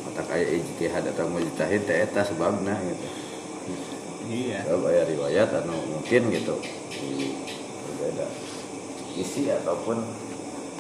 [0.03, 3.08] Mata kayak ijtihad atau mujtahid teh eta sebabna gitu.
[4.27, 4.67] Iya.
[4.67, 6.60] Sebab aya riwayat anu mungkin gitu.
[7.88, 8.27] Berbeda.
[9.15, 10.03] Isi ataupun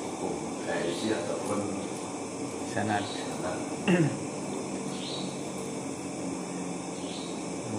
[0.03, 0.35] hukum.
[0.67, 1.59] Eh, isi ataupun
[2.75, 3.07] sanad.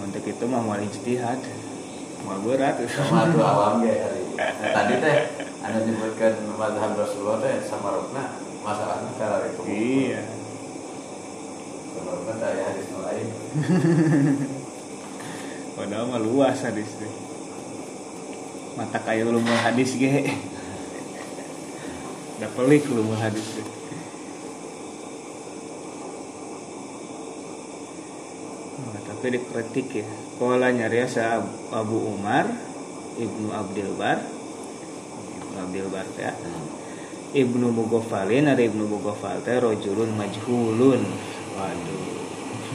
[0.04, 1.40] untuk itu mau ijtihad
[2.24, 3.40] mau berat sama tuh.
[3.44, 5.16] Awam ge hari Nah, tadi teh
[5.62, 8.34] anda nyebutkan mazhab Rasulullah teh sama rukna
[8.66, 9.62] masalahnya cara itu.
[9.62, 10.22] Iya.
[11.94, 13.28] Sama rukna teh aya hadis lain.
[15.78, 17.12] Padahal mah luas hadis teh.
[18.74, 20.34] Mata kayak ulumul hadis ge.
[22.40, 23.83] Udah pelik ulumul hadis teh
[29.24, 30.08] Tapi dikritik ya.
[30.36, 31.40] Kola nyariasa
[31.72, 32.44] Abu Umar
[33.16, 34.20] Ibnu Abdul Bar.
[34.20, 36.36] Ibnu Abdul Bar ya.
[37.32, 41.00] Ibnu Mugofalin ada Ibnu Mugofal teh rojulun majhulun.
[41.56, 42.04] Waduh.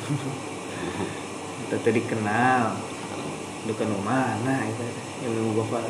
[1.69, 2.81] Itu tadi kenal
[3.69, 4.89] bukan mana itu
[5.29, 5.85] Ibnu Mugofal?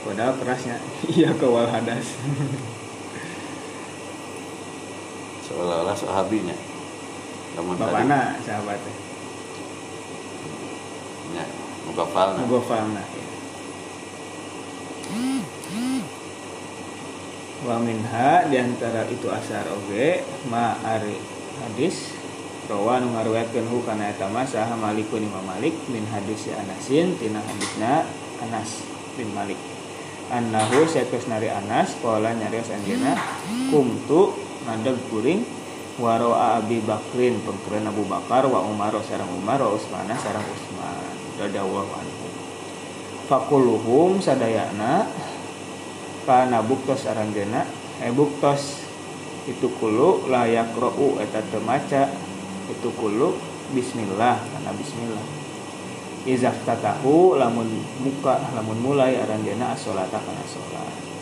[0.00, 0.80] Padahal kerasnya.
[1.12, 2.08] Iya kewal hadas.
[5.44, 6.72] Seolah-olah sahabinya
[7.54, 7.86] Lamun tadi.
[7.86, 8.94] Bapana sahabatnya
[11.34, 11.44] nya
[11.88, 13.26] mugafalna Mugofalna ya.
[17.64, 21.16] Wa minha di antara itu asar oge ma ari
[21.64, 22.12] hadis.
[22.64, 27.44] Rawa nu ngaruwayatkeun hu kana eta mah saha Malikun Imam Malik min hadis Anasin tina
[27.44, 28.08] hadisna
[28.40, 28.80] Anas
[29.20, 29.60] bin Malik.
[30.32, 33.20] Annahu saeus nari Anas qala nyarios anjeunna
[33.68, 34.32] kumtu
[34.64, 35.44] ngadeg kuring
[35.98, 41.06] waroa Abi Bakrin pengkeren Abu Bakar wa Umar sareng Umar wa Utsman sareng Utsman
[41.38, 42.26] radhiyallahu anhu.
[43.30, 45.06] Fakuluhum sadayana
[46.26, 47.62] kana buktos aranjeuna
[48.02, 48.82] eh buktos.
[49.44, 52.10] Itu kulu layak ro'u eta teu maca.
[52.66, 53.36] Itu kulu
[53.76, 55.26] bismillah kana bismillah.
[56.24, 57.68] Izaf tatahu lamun
[58.00, 61.13] muka lamun mulai aranjeuna as-sholata kana sholat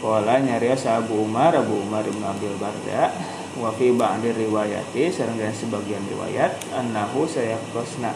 [0.00, 3.10] Kala nyarios Abu Umar Abu Umar bin Abil Barda.
[3.56, 8.12] Wa fi ba'di riwayati sareng dan sebagian riwayat annahu sayaqrasna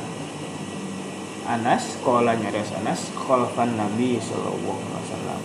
[1.49, 5.40] Anas kala nyarios Anas khalfan Nabi sallallahu alaihi wasallam.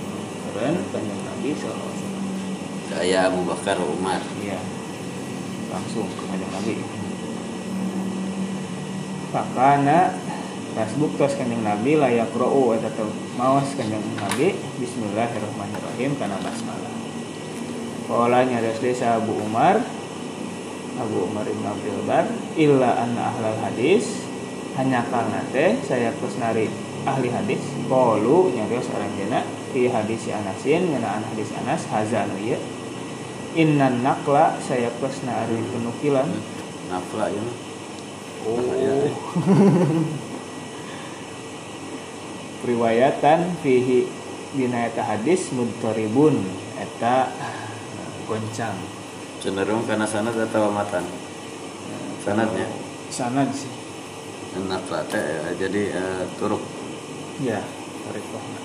[0.51, 2.25] Keren kanjeng Nabi sallallahu alaihi wasallam.
[2.91, 4.21] Saya Abu Bakar Umar.
[4.43, 4.59] Iya.
[5.71, 6.75] Langsung ke kanjeng Nabi.
[9.31, 9.99] Fakana
[10.75, 13.07] Pas buktos kanjeng Nabi layak ro'u eta teu
[13.39, 14.59] maos kanjeng Nabi.
[14.75, 16.91] Bismillahirrahmanirrahim kana basmalah.
[18.11, 19.79] Qala nyarios desa Abu Umar
[20.99, 22.27] Abu Umar Ibn Abdul Bar
[22.59, 24.27] illa anna ahlal hadis.
[24.75, 26.67] Hanya karena teh saya kusnari
[27.07, 27.63] ahli hadis.
[27.87, 32.59] Qalu nyarios aranjeuna fi hadis Anasin ngeunaan hadis Anas hazan ieu.
[33.55, 36.27] Innan nakla saya kusnari penukilan.
[36.91, 37.43] Nafla ya.
[38.43, 39.07] Oh.
[42.65, 42.73] Eh.
[42.73, 44.09] riwayatan fihi
[44.57, 46.41] dina eta hadis mudtaribun
[46.81, 47.29] eta
[48.25, 48.73] goncang.
[49.37, 51.05] Cenderung karena sanad atau matan
[52.25, 52.65] sanadnya?
[53.13, 53.69] Sanad sih.
[54.65, 56.63] Nafsa teh ya, jadi eh, turuk.
[57.45, 57.61] Ya
[58.05, 58.61] tarikohna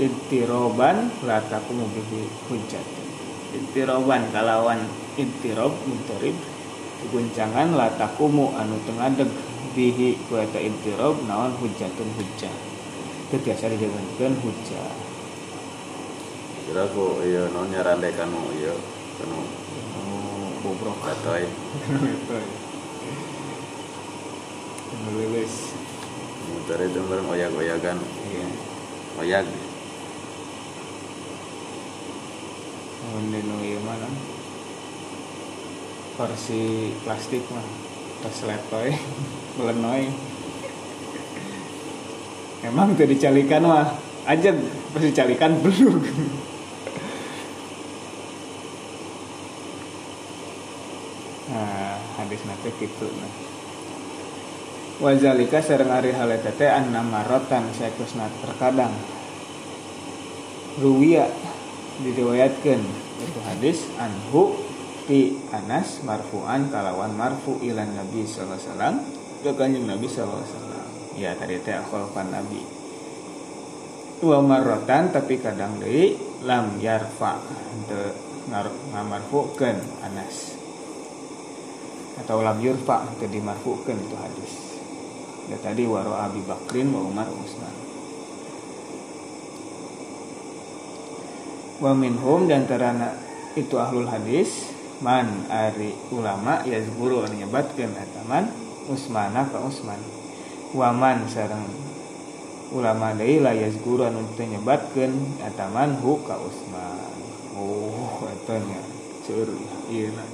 [0.00, 2.86] Intiroban lataku bihi hujat
[3.52, 4.80] Intiroban kalawan
[5.18, 6.32] intirob mutarib
[7.10, 9.28] guncangan latakumu anu tengadeg
[9.74, 12.54] bihi kueta intirob naon hujatun hujah
[13.30, 14.90] itu biasa dijadikan hujah
[16.66, 18.74] kira aku iya non nyarande kanu iya
[19.18, 21.46] kanu oh, bobrok katoy
[25.00, 25.54] Nulis.
[26.50, 27.98] motor itu bareng oyak-oyakan
[28.30, 28.48] Iya.
[29.22, 29.46] oyak
[33.70, 34.14] ieu mah non.
[36.16, 37.66] Versi plastik mah.
[38.20, 38.92] Tas letoy,
[39.58, 40.12] melenoy.
[42.60, 43.96] Emang tuh dicalikan mah
[44.28, 44.52] aja
[44.92, 45.96] pas dicalikan belum.
[51.50, 53.32] nah, hadis nanti gitu nah.
[55.00, 58.92] Wazalika sareng ari hal eta teh anna marotan saekusna terkadang
[60.76, 61.24] ruwiya
[62.04, 62.80] diriwayatkan
[63.20, 64.60] itu hadis anhu
[65.08, 68.96] ti Anas marfu'an kalawan marfu ilan Nabi sallallahu alaihi wasallam
[69.40, 70.86] ke kanjeng Nabi wasallam.
[71.16, 72.62] Ya tadi teh akhwalfan Nabi.
[74.20, 77.40] Dua marotan tapi kadang deui lam yarfa
[77.88, 78.12] teu
[78.92, 80.56] ngamarfukeun Anas.
[82.20, 84.54] Atau lam yurfa teu dimarfukeun itu hadis.
[85.48, 87.90] Ya tadi waro Abi Bakrin wa Umar wa Utsman
[91.80, 93.16] wa minhum terana
[93.56, 94.68] itu ahlul hadis
[95.00, 98.52] man ari ulama ya guru anu nyebatkeun eta man
[98.90, 100.02] Usmana ka Usman?
[100.74, 101.70] Waman sareng
[102.74, 105.14] ulama deui la yazguru anu teu nyebatkeun
[105.46, 107.14] eta man hu ka Usman.
[107.54, 108.82] Oh eta nya
[109.22, 109.48] seueur
[109.86, 110.26] ieu na.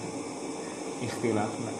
[1.04, 1.72] Ikhtilafna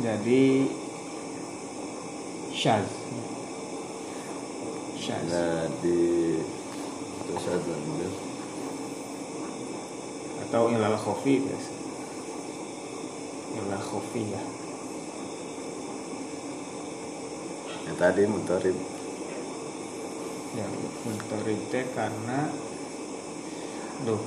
[0.00, 0.66] jadi
[2.50, 2.88] syaz.
[4.98, 5.26] Syaz.
[5.30, 5.98] Nah di
[7.30, 8.12] ada mobil
[10.46, 11.89] atau ilal khofi biasa
[13.66, 14.42] ilal khofi ya.
[17.88, 18.76] Yang tadi motorib
[20.50, 20.72] yang
[21.06, 22.50] mentorib teh karena
[24.02, 24.22] duh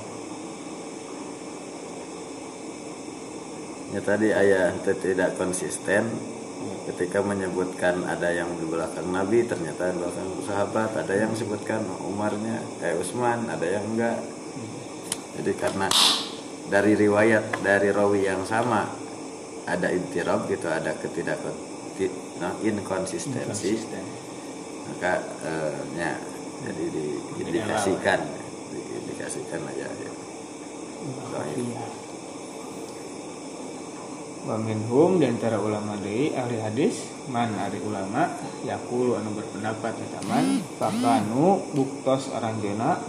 [3.92, 6.34] ya tadi ayah tidak konsisten.
[6.84, 12.60] Ketika menyebutkan ada yang di belakang Nabi ternyata di belakang sahabat ada yang sebutkan Umarnya
[12.84, 14.20] eh Utsman ada yang enggak.
[15.40, 15.88] Jadi karena
[16.68, 19.03] dari riwayat dari rawi yang sama
[19.64, 21.40] ada intirab gitu ada ketidak
[22.38, 24.04] no, inkonsistensi konsisten
[24.84, 26.12] maka eh, ya
[26.64, 27.04] jadi di,
[27.40, 28.20] Jadi dikasihkan
[28.72, 30.12] di- dikasihkan aja ya.
[31.54, 31.86] Iya.
[34.44, 38.28] Wa minhum dan antara ulama deui ahli hadis man ari ulama
[38.60, 43.00] yaqulu anu berpendapat eta man fakanu buktos aranjeuna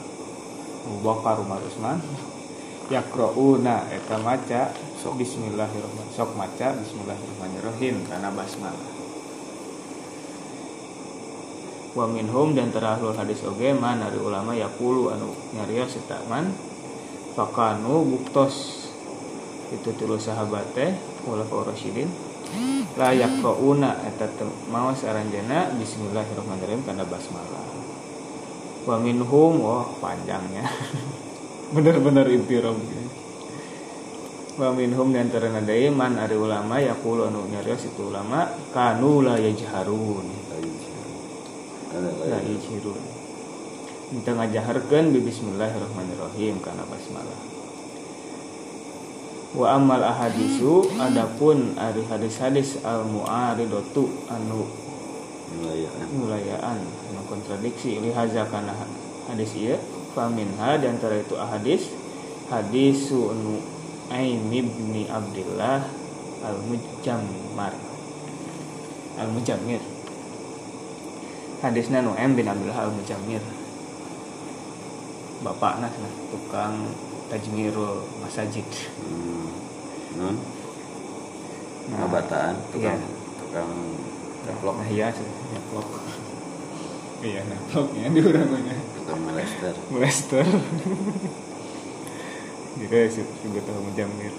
[0.85, 1.99] Abu Bakar Umar Utsman
[2.89, 4.69] yaqrauna eta maca
[5.01, 5.21] Sok.
[5.21, 8.89] bismillahirrahmanirrahim sok maca bismillahirrahmanirrahim karena basmalah.
[11.95, 16.53] Wa minhum dan terakhir hadis oge man dari ulama yaqulu anu nyarios eta man
[17.33, 18.85] fakanu buktos.
[19.73, 20.93] Itu tilu sahabat teh
[21.25, 22.09] khulafaur rasyidin.
[22.97, 27.65] La yaqrauna eta teu maos aranjeuna bismillahirrahmanirrahim kana basmalah.
[28.85, 30.65] Wa minhum wah panjangnya
[31.73, 32.77] bener-bener intirab
[34.55, 39.35] wa minhum dan terana deui man ari ulama yaqulu anu nyarios itu ulama kanu la
[39.35, 40.27] yajharun.
[41.91, 43.01] Ada la yajharun.
[44.15, 47.41] Minta ngajaharkeun bi bismillahirrahmanirrahim kana basmalah.
[49.59, 54.71] Wa amal ahadisu adapun ari hadis-hadis al mu'aridatu anu
[56.15, 56.79] mulayaan.
[56.79, 57.99] anu kontradiksi.
[57.99, 58.71] Lihaza kana
[59.27, 59.75] hadis ieu
[60.15, 61.91] faminha di antara itu ahadis
[62.47, 63.59] hadisu anu
[64.13, 65.83] Aim ibni Abdullah
[66.45, 67.73] al mujammar
[69.19, 69.81] al mujammir
[71.59, 73.43] hadisna nu Aim bin Abdullah al mujammir
[75.43, 76.89] bapakna cenah tukang
[77.29, 78.65] tajmirul masajid.
[79.03, 79.51] Hmm.
[80.15, 80.37] Nun,
[81.85, 82.97] Nah, Abataan, iya.
[82.97, 83.01] tukang
[83.37, 83.71] tukang
[84.41, 85.21] gaplok, nah iya sih
[85.53, 85.87] nyaplok
[87.21, 88.49] iya nyaploknya di urang
[89.05, 89.75] tukang molester.
[89.93, 90.45] Molester
[92.81, 94.33] Gitu sih juga tahu menjamir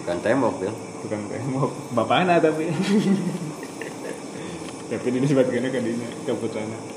[0.00, 0.72] Tukang tembok, Bil.
[1.04, 1.68] Tukang tembok.
[1.92, 2.72] Bapaknya tapi.
[4.88, 6.96] Tapi disebutkan ke dinya ke putrana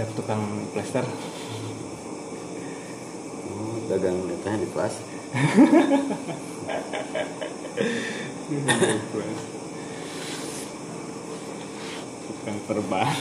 [0.00, 0.40] budak tukang
[0.72, 1.04] plester.
[3.52, 4.94] Oh, dagang teh di kelas
[12.50, 13.14] tukang perban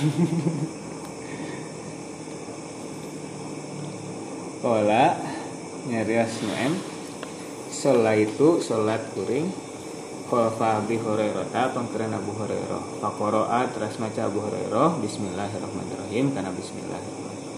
[4.59, 5.15] Kola
[5.87, 6.73] nyarias nuem
[7.69, 9.47] Sholat itu sholat kuring.
[10.27, 12.99] Khalfa Abi Hurairah ta pangkeran Abu Hurairah.
[12.99, 14.99] Fakoroa terus maca Abu Hurairah.
[14.99, 17.55] Bismillahirrahmanirrahim karena Bismillahirrahmanirrahim.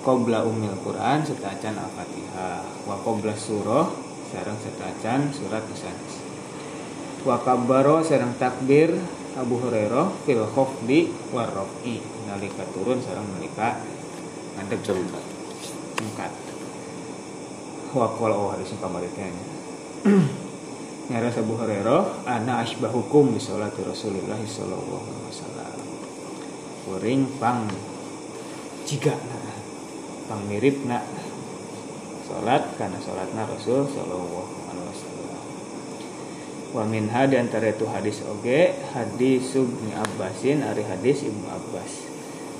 [0.00, 2.88] Qobla umil Quran setacan Al-Fatihah.
[2.88, 3.92] Wa qobla surah
[4.32, 6.24] sarang setacan surat kesanis
[7.26, 8.96] Wa kabbaro sarang takbir
[9.38, 13.78] Abu Hurairah fil khofdi warrofi nalika turun sarang nalika
[14.58, 15.24] ngadeg Cemkat.
[15.94, 16.32] singkat
[17.94, 19.38] wakol oh hadis kamar itu hanya
[21.08, 25.76] nyara Abu Hurairah ana asbahukum bi sholati Rasulillah sallallahu alaihi wasallam.
[26.84, 27.64] Kuring pang
[28.84, 29.40] jika na
[30.28, 31.00] pang mirip na
[32.28, 34.57] salat karena salatna Rasul sallallahu
[36.78, 42.06] wa min di antara itu hadis oge hadis Ibnu Abbasin ari hadis Ibnu Abbas.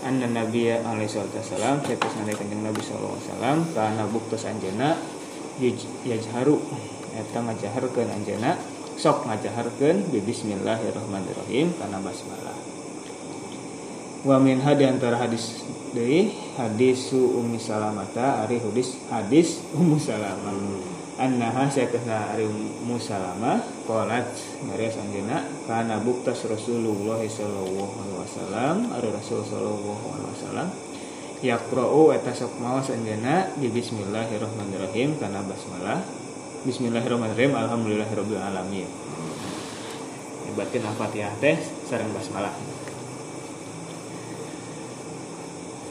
[0.03, 4.99] Anna nabiyya alaihi salatu wasalam satus nade kanjeng nabi sallallahu alaihi wasallam kana buktos anjeuna
[5.63, 6.59] yaj- yajharu
[7.15, 8.59] eta ngajaharkeun anjeuna
[8.99, 12.59] sok ngajaharkeun bi bismillahirrahmanirrahim kana basmalah.
[14.27, 15.63] Wa min hadi antara hadis
[15.95, 24.31] deui hadis ummi salamata ari hadis hadis ummu salamah annaha sayakna ari ummu salamah qalat
[24.65, 30.69] ngarias anjeuna kana buktas rasulullah sallallahu alaihi wasallam ari rasul sallallahu alaihi wasallam
[31.43, 36.07] yaqra'u eta sok maos anjeuna di bismillahirrahmanirrahim kana basmalah
[36.67, 38.89] bismillahirrahmanirrahim alhamdulillahirabbil alamin.
[40.51, 41.55] Ibatin al-fatihah teh
[41.87, 42.51] sareng basmalah.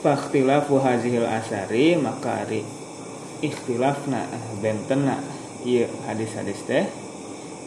[0.03, 2.43] Fakhtilafu hazihil asari maka
[3.41, 4.27] ikhtilafna
[4.61, 5.17] bentena
[5.65, 6.85] ieu hadis-hadis teh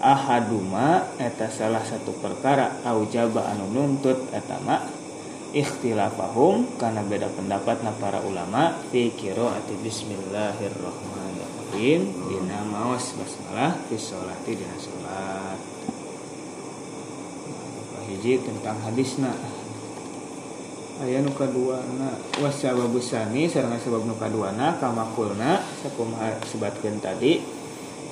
[0.01, 4.89] ahaduma eta salah satu perkara aujaba anu nuntut eta mah
[5.53, 12.01] ikhtilafahum karena beda pendapat na para ulama fi qiraati bismillahirrahmanirrahim
[12.31, 15.59] dina maos basmalah fi sholati dina salat
[18.09, 19.31] hiji tentang hadisna
[21.01, 22.13] aya nu kaduana.
[22.39, 27.41] Wasababusani sareng sabab nu kaduana kamakulna sakumaha sebatkeun tadi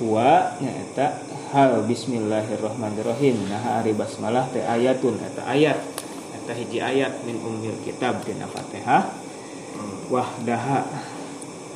[0.00, 1.20] huwa nyaeta
[1.52, 3.52] hal bismillahirrahmanirrahim.
[3.52, 5.76] Nah ari basmalah teh ayatun eta ayat.
[6.40, 9.04] Eta hiji ayat min ummil kitab dina Fatihah.
[10.08, 10.88] Wahdaha.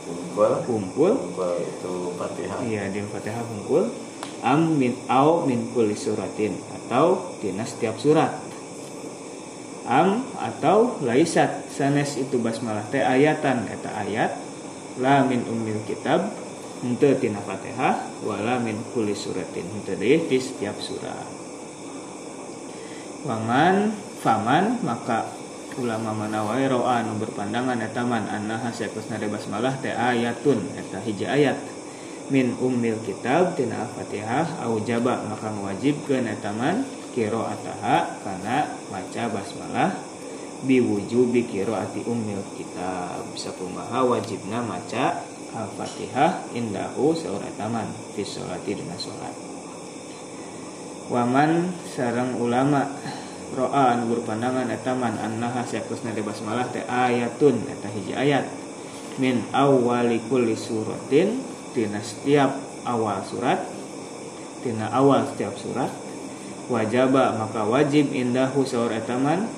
[0.09, 0.53] Kumpul.
[0.65, 1.13] Kumpul.
[1.13, 2.59] Kumpul itu fatihah.
[2.65, 3.93] Iya di Fatihah kumpul.
[4.41, 6.57] Am min au min kulli suratin.
[6.73, 8.52] Atau dina setiap surat
[9.87, 11.69] am atau laisat.
[11.73, 14.33] Sanes itu basmalah teh ayatan kata ayat.
[15.01, 15.43] La min
[15.89, 16.33] kitab
[16.85, 18.03] henteu tina Fatihah.
[18.23, 21.43] Wala min kulli suratin henteu deui di setiap surat
[23.23, 25.31] waman faman maka
[25.79, 31.25] ulama mana wae roa anu berpandangan eta man annaha de basmalah teh ayatun eta hiji
[31.25, 31.57] ayat.
[32.29, 36.53] Min ummil kitab tina Fatihah au jaba maka ngawajibkeun eta
[37.13, 39.93] man qiraataha kana maca basmalah
[40.65, 43.21] biwujubi qiraati ummil kitab.
[43.37, 45.21] Bisa kumaha wajibna maca
[45.53, 49.37] Al-Fatihah indahu saur eta man fi sholati dina salat
[51.13, 52.89] waman sareng ulama
[53.53, 58.49] roa anu berpandangan eta man annaha sakusna de basmalah teh ayatun eta hiji ayat.
[59.21, 61.45] Min awwali kulli suratin
[61.77, 62.57] tina setiap
[62.89, 63.61] awal surat
[64.65, 65.93] tina awal setiap surat
[66.71, 69.51] wajaba maka wajib indahu saur eta man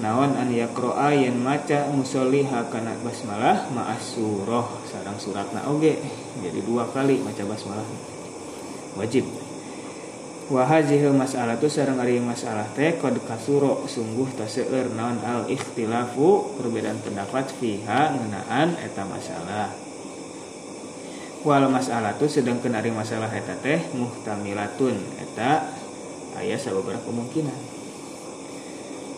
[0.00, 6.00] naon an yaqra'a yen maca musolliha kana basmalah ma'as surah sareng suratna oge
[6.40, 7.84] jadi dua kali maca basmalah.
[8.96, 9.28] Wajib.
[10.50, 16.98] Wa hadhihi mas'alatu sareng ari masalah teh qad kasuro sungguh taseueur naon al ikhtilafu perbedaan
[16.98, 19.70] pendapat fiha ngeunaan eta masalah.
[21.46, 25.79] Wal mas'alatu sedangkeun ari masalah eta teh muhtamilatun eta
[26.36, 27.60] aya sababaraha kemungkinan.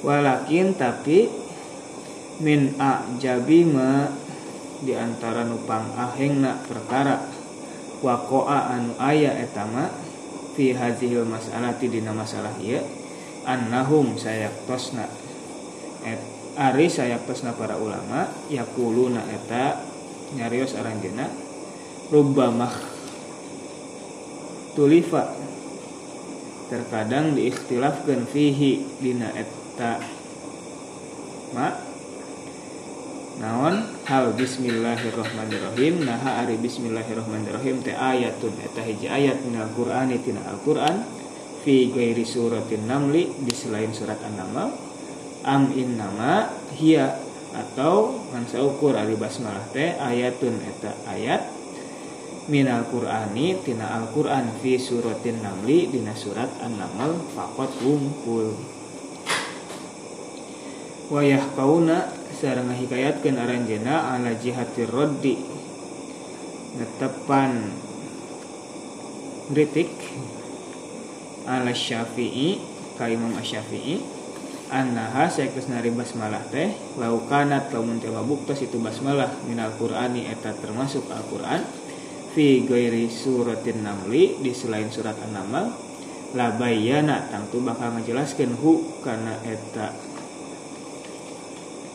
[0.03, 1.31] Walakin tapi
[2.43, 4.11] min ajabi ma
[4.83, 7.23] di antara nupang ahengna perkara
[8.03, 9.87] waqa'a anu aya eta ma
[10.59, 12.83] fi hadhil mas'alati dina masalah ieu
[13.47, 15.07] annahum sayaktosna
[16.03, 16.19] et
[16.59, 19.79] ari sayaktosna para ulama yaquluna eta
[20.35, 21.31] nyarios aranjeuna
[22.11, 22.75] rubbamah
[24.75, 25.31] tulifa
[26.71, 29.99] terkadang diikhtilafkan fihi dina eta
[31.57, 31.93] ma?
[33.43, 33.89] Naon?
[34.07, 36.05] Hal bismillahirrahmanirrahim.
[36.05, 38.53] Naha ari bismillahirrahmanirrahim teh ayatun.
[38.61, 41.03] Eta hiji ayat minal qur'ani tina al-qur'an.
[41.65, 44.71] Fi ghairi suratin namli di selain surat an-naml.
[45.49, 47.19] Am in nama hiya
[47.51, 50.61] atau mansa ukur ari basmalah teh ayatun.
[50.63, 51.62] Eta ayat
[52.51, 58.59] minal qur'ani tina al-qur'an fi suratin namli dina surat an-naml faqat kumpul
[61.13, 65.39] wayah kauna sareng ngahikayatkeun aranjeuna ala jihatir roddi
[66.75, 67.71] netepan
[69.53, 69.93] kritik
[71.47, 72.59] ala syafi'i
[72.99, 74.01] ka imam syafi'i
[74.73, 81.05] annaha saekus nari basmalah teh laukanat lamun teh buktos itu basmalah minal qur'ani eta termasuk
[81.13, 81.61] al-qur'an
[82.33, 85.69] fi gairi suratin namli di selain surat an-naml
[86.33, 87.29] la bayyana.
[87.29, 89.93] Tangtu bakal ngajelaskeun hu kana eta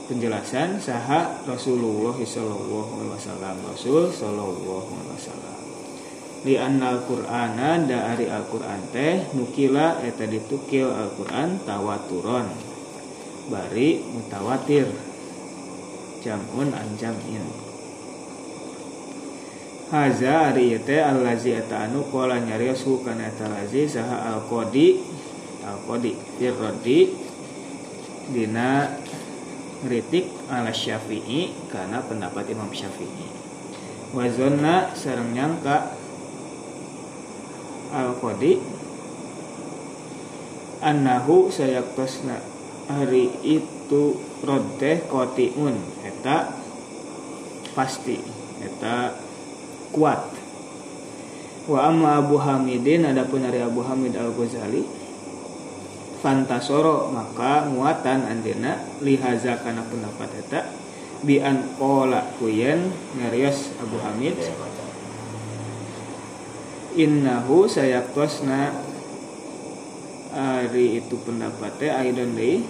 [0.08, 3.56] penjelasan saha Rasulullah sallallahu alaihi wasallam.
[3.66, 5.56] Rasul sallallahu alaihi wasallam.
[6.38, 12.48] Di annal Qur'ana dari Al-Qur'an teh nukila eta ditukil Al-Qur'an tawaturon.
[13.50, 14.88] Bari mutawatir.
[16.22, 17.67] Jamun anjamin
[19.88, 25.00] Haza ari teh allazi eta anu qala nyarios kana eta lazi saha al-qadi.
[25.64, 27.08] Al-qadi firrodi
[28.36, 29.00] dina
[29.84, 33.28] ngeritik ala syafi'i karena pendapat Imam Syafi'i.
[34.12, 35.96] Wazonna sareng nyangka
[37.96, 38.60] al qadi
[40.84, 42.44] annahu sayaktosna
[42.92, 45.80] hari itu rodeh kotiun.
[46.04, 46.52] Eta
[47.72, 48.20] pasti
[48.64, 49.27] eta
[49.94, 50.22] kuat.
[51.68, 54.88] Wa amma Abu Hamidin adapun dari Abu Hamid Al Ghazali
[56.24, 60.66] fantasoro maka muatan andena lihaza kana pendapat eta
[61.22, 64.40] bi an qala kuyen ngarios Abu Hamid.
[66.98, 68.74] Innahu sayaktosna
[70.34, 72.66] ari itu pendapatnya aidon deui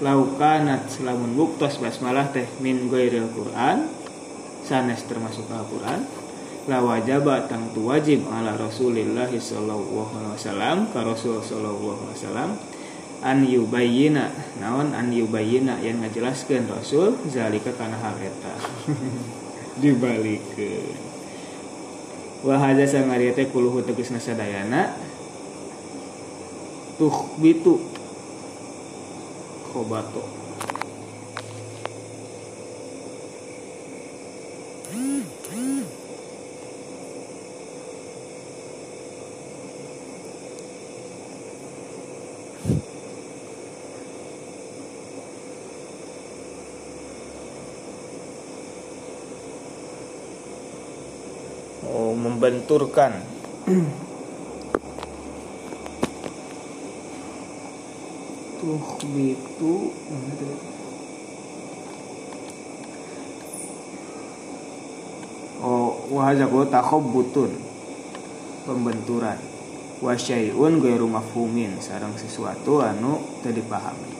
[0.00, 3.88] laukanat selamun buktos basmalah teh min ghairil Quran
[4.64, 6.04] sanes termasuk Al-Quran
[6.66, 12.50] la wajaba tangtu wajib ala Rasulillah sallallahu alaihi wasallam ka Rasul sallallahu alaihi wasallam
[13.22, 18.54] an yubayyina naon an yubayyina yang ngajelaskeun Rasul zalika kana hal eta.
[19.82, 21.06] Dibalikeun
[22.46, 24.94] wa hadza sangari teh kuluhu tegasna sadayana
[27.42, 27.74] bitu
[29.72, 30.45] khobato
[52.36, 53.24] membenturkan.
[58.60, 58.80] Tuh
[59.16, 59.74] itu
[65.64, 66.68] oh wahazaku
[67.08, 67.56] butun
[68.68, 69.40] pembenturan.
[69.96, 71.80] Wasyai'un gairu mafhumin.
[71.80, 74.12] Sarang sesuatu anu tadi dipahami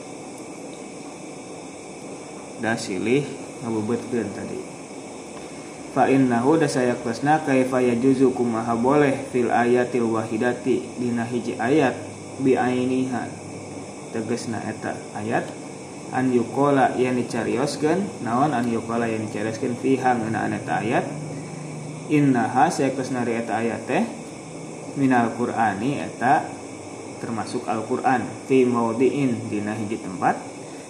[2.56, 3.20] dah silih
[3.60, 4.75] ngabubetkeun tadi
[5.96, 11.96] fa innahu da saya kesna kaifa yajuzu kumaha boleh fil ayatil wahidati dina hiji ayat
[12.44, 13.32] bi ainiha.
[14.12, 15.48] Tegesna eta ayat
[16.12, 21.08] an yukola yang dicarioskan naon an yukola yang dicarioskan fiha ngena eta ayat.
[22.12, 24.04] Innaha saya kesnari eta ayat teh
[25.00, 26.44] minal qur'ani eta
[27.24, 30.36] termasuk Al-Qur'an fi maudiin dina hiji tempat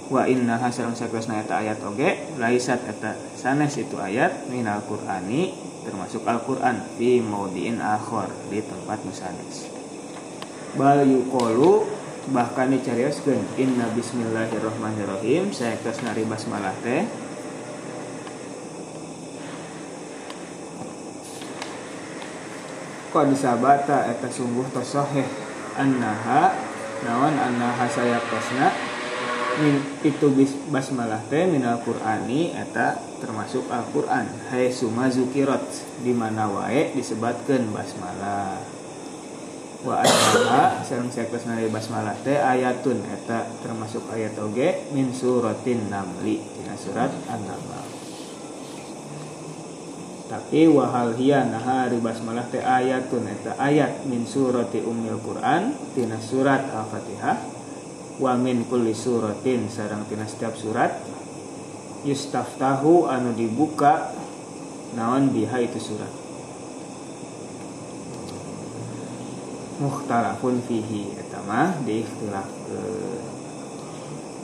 [0.07, 6.27] wa inna hasalam sakresna eta ayat oge laisat eta sanes itu ayat minal qur'ani termasuk
[6.27, 9.71] Al-Qur'an fi maudiin akhor di tempat nusanes.
[10.75, 11.87] Bal yuqalu
[12.35, 17.07] bahkan dicarioskeun inna bismillahirrahmanirrahim saya nari basmalah teh.
[23.15, 25.25] Qad sabata eta sungguh tasahih
[25.79, 26.53] annaha
[27.07, 28.96] nawan annaha saya kasna min
[30.05, 30.27] itu
[30.69, 34.29] basmalah teh minal qur'ani eta termasuk Al-Qur'an.
[34.53, 35.65] Hai sumazukirat
[36.05, 38.61] di mana wae disebutkan basmalah.
[39.81, 46.37] Wa anha sareng saeus nari basmalah teh ayatun eta termasuk ayat oge min suratin namli
[46.61, 47.81] dina surat an-naml.
[50.27, 56.21] Tapi wahal hiya naha ari basmalah teh ayatun eta ayat min surati ummil quran tina
[56.21, 57.56] surat al-fatihah
[58.17, 60.97] wa min kulli suratin sarang tina setiap surat
[62.07, 64.15] yustaftahu anu dibuka
[64.97, 66.09] naon biha itu surat.
[69.77, 73.25] Mukhtalafun fihi eta mah diikhtilafkeun.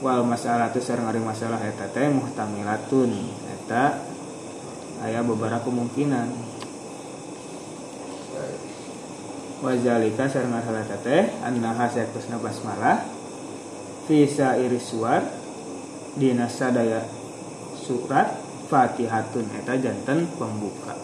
[0.03, 3.09] Wal masalah itu sareng ari masalah eta teh muhtamilatun
[3.57, 4.03] eta
[5.01, 6.29] aya beberapa kemungkinan.
[9.63, 13.22] Wazalika sareng masalah eta teh annaha sayakusna basmalah
[14.03, 15.23] Visa iris suar
[16.19, 17.07] dina sadaya
[17.79, 18.35] surat
[18.67, 19.47] Fatihatun.
[19.63, 20.97] Eta jantan pembuka.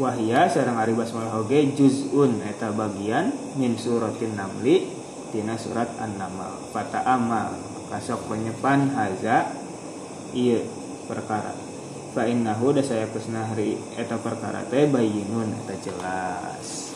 [0.00, 2.40] Wahia sarang ari basmalah oge juzun.
[2.48, 4.88] Eta bagian min suratin namli
[5.36, 6.56] tina surat an-namal.
[6.72, 7.60] Fata amal.
[7.92, 9.52] Kasok penyepan haza
[10.32, 10.64] iya
[11.04, 11.52] perkara.
[12.16, 16.91] Fa innahu da saya eta perkara teh bayinun eta jelas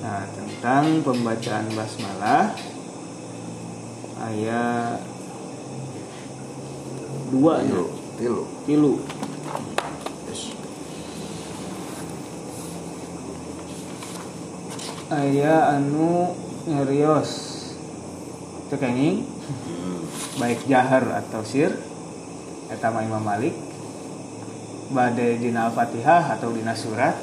[0.00, 2.56] nah tentang pembacaan basmalah
[4.20, 5.00] ayat
[7.30, 7.86] dua ya tilu
[8.20, 8.44] tilu.
[8.68, 8.92] Tilu.
[10.28, 10.42] Yes.
[15.08, 16.36] aya anu
[16.68, 17.30] ngerios.
[18.70, 20.06] Tekenging Hmm.
[20.38, 21.74] baik jahar atau sir
[22.70, 23.56] eta mah Imam Malik.
[24.90, 27.14] Badai dina Al-Fatihah atau dina surat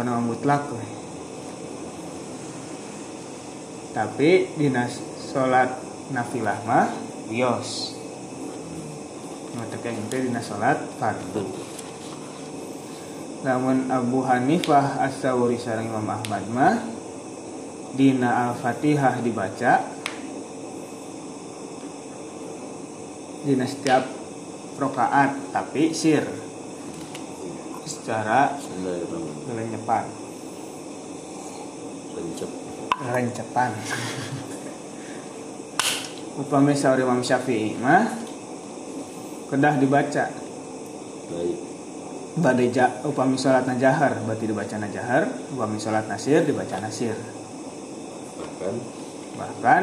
[0.00, 0.86] pokoknya mah mutlak we.
[3.92, 4.88] tapi dina
[5.20, 5.76] salat
[6.08, 6.88] nafilah mah
[7.28, 8.00] wios
[9.68, 11.44] tekeng teh dina salat fardu
[13.44, 16.80] namun Abu Hanifah As-Sawri sareng Imam Ahmad mah
[17.92, 19.84] dina Al-Fatihah dibaca
[23.44, 24.08] dina setiap
[24.80, 26.39] rokaat tapi sir
[28.00, 28.56] secara
[29.44, 30.08] gelenyepan
[32.16, 32.50] Pencep.
[32.96, 33.70] gelencepan
[36.40, 38.08] upami sauri Imam Syafi'i mah
[39.52, 40.24] kedah dibaca.
[41.30, 41.58] Baik.
[42.40, 47.18] badai ja, upami salat najahar berarti dibaca najahar upami salat nasir dibaca nasir
[48.40, 48.74] Bahkan?
[49.36, 49.82] Bahkan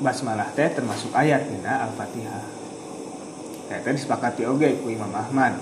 [0.00, 2.44] basmalah teh termasuk ayat dina al-fatihah.
[3.66, 5.58] Teh disepakati oge ku Imam Ahmad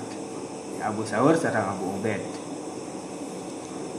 [0.83, 2.23] Abu Saur sareng Abu Ubaid.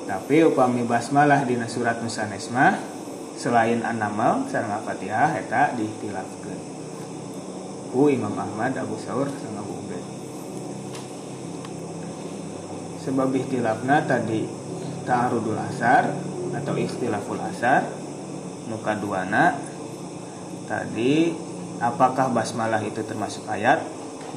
[0.06, 2.78] Tapi upami basmalah dina surat nusanes mah
[3.36, 6.62] selain an-namal sareng al-fatihah eta diihtilafkeun
[7.96, 10.06] ku Imam Ahmad Abu Saur sareng Abu Ubaid.
[13.06, 14.46] Sebab ihtilafna tadi
[15.06, 16.10] ta'arudul asar
[16.58, 17.86] atau ikhtilaful asar
[18.66, 19.54] nuka duana
[20.66, 21.30] tadi
[21.78, 23.86] apakah basmalah itu termasuk ayat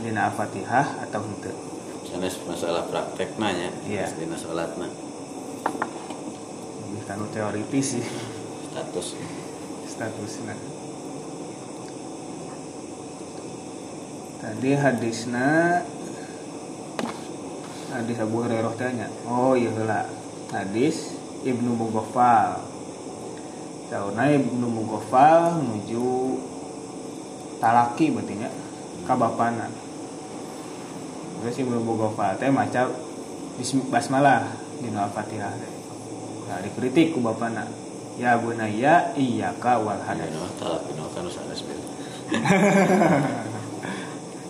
[0.05, 1.68] dina al-fatihah atau henteu
[2.09, 3.69] sanes masalah praktek nanya.
[3.85, 4.09] Iya.
[4.17, 4.89] Dina salatna
[6.89, 8.07] lebih kanu teoritis sih
[8.73, 9.13] status.
[9.85, 10.57] Statusnya
[14.41, 15.83] tadi hadisna
[17.93, 20.07] hadis Abu Hurairah tanya oh iya lah
[20.55, 21.13] hadis
[21.45, 22.63] Ibnu Mughafal.
[23.89, 26.39] Sauna Ibnu Mughafal menuju
[27.59, 28.49] talaki berarti nya
[29.05, 29.19] ka
[31.39, 32.91] bapana terus Ibnu Mughafal teh maca
[33.91, 34.43] basmalah
[34.83, 35.55] di Al-Fatihah.
[35.55, 35.73] Teh
[36.49, 37.69] nah dikritik ku bapana
[38.19, 41.23] ya bunaya iyyaka wal hadas Ayo, talak ini kan
[41.63, 41.81] bil.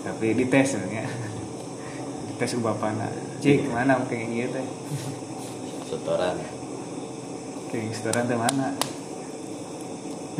[0.08, 1.04] tapi dites ya.
[2.32, 3.12] Dites ku bapana
[3.44, 4.56] cik mana kayak gitu?
[4.56, 4.66] Teh
[5.88, 6.36] Setoran.
[7.68, 8.72] kayak restoran teh mana?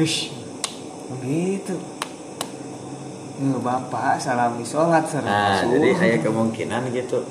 [0.01, 0.33] Wish
[1.09, 1.98] begitu
[3.39, 7.23] bapak salami sholat serang Nah, jadi ada kemungkinan gitu.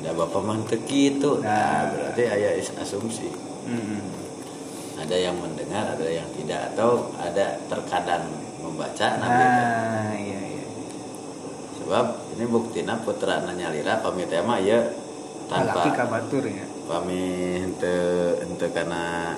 [0.00, 1.40] Ada bapak mantek gitu.
[1.40, 1.80] Nah, Nah.
[1.92, 2.22] berarti
[2.56, 3.28] is- asumsi.
[3.68, 4.00] Mm-mm.
[5.00, 8.24] Ada yang mendengar, ada yang tidak atau ada terkadang
[8.64, 10.64] membaca nabi nah iya iya
[11.78, 17.96] sebab ini buktinya putra nyalira pamit tema ya laki tanpa kabatur ya pamit ente
[18.40, 19.36] ente karena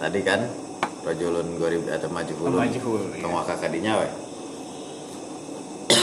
[0.00, 0.48] tadi kan
[1.04, 3.22] rajulun gorib atau majhulun Majhul, iya.
[3.22, 4.08] kakak kadinya we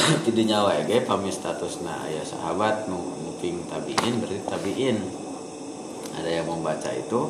[0.25, 2.05] tidinya we ge pami statusna.
[2.05, 4.97] Aya sahabat nu nuping tabiin berarti tabiin.
[6.19, 7.21] Ada yang membaca itu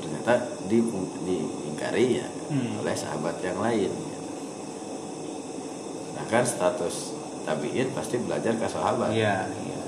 [0.00, 0.34] ternyata
[0.66, 0.78] di
[1.26, 2.84] diingkari ya Hmm.
[2.84, 3.92] oleh sahabat yang lain.
[6.10, 9.10] Sedangkan status tabiin pasti belajar ke sahabat.
[9.12, 9.48] Iya.
[9.48, 9.80] Iya.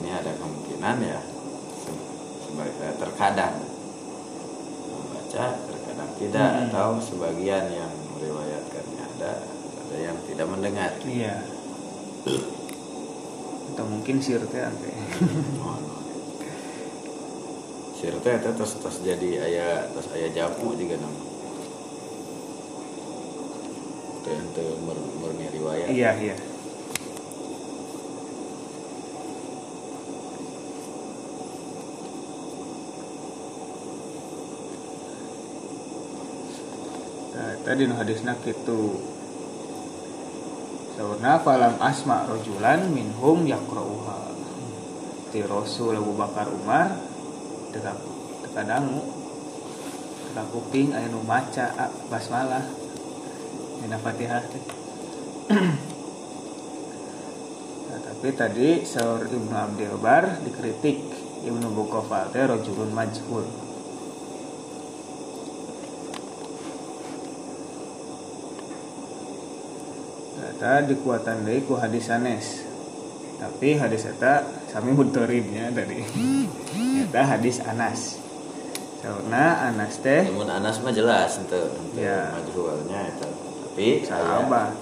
[0.00, 1.20] Ini ada kemungkinan ya
[2.42, 3.54] sebagai terkadang
[4.90, 6.62] membaca terkadang tidak Hmm.
[6.68, 9.32] atau sebagian yang meriwayatkannya ada
[10.00, 10.92] yang tidak mendengar.
[11.04, 11.44] Iya.
[13.72, 14.90] Atau mungkin sir teh ante
[18.00, 21.20] sir teh teh terus terus jadi ayah terus ayah jamu juga nama
[24.24, 25.88] teh mur- murni riwayat.
[25.92, 26.36] Iya iya.
[37.60, 38.98] Tadi nu hadisna kitu
[41.00, 44.36] Saurna falam asma rojulan minhum yakrauha
[45.32, 46.92] Ti Rasul Abu Bakar Umar
[47.72, 47.96] Teka,
[48.44, 49.00] teka dangu
[50.52, 52.68] kuping aya maca ah, basmalah.
[53.80, 54.44] Dina Fatihah.
[57.88, 61.00] Nah, tapi tadi Saur Ibnu Abdul Bar dikritik
[61.48, 63.69] Ibnu Bukofal rojulun majhul
[70.60, 72.68] Eta dikuatan deui ku hadis sanes.
[73.40, 76.04] Tapi hadis eta sami mudtoribnya tadi.
[77.00, 78.20] Eta hadis Anas.
[79.00, 81.56] Saurna Anas teh namun Anas mah jelas ente
[81.96, 82.28] Ya.
[82.36, 83.24] majrualnya itu
[83.72, 84.76] tapi sahabat.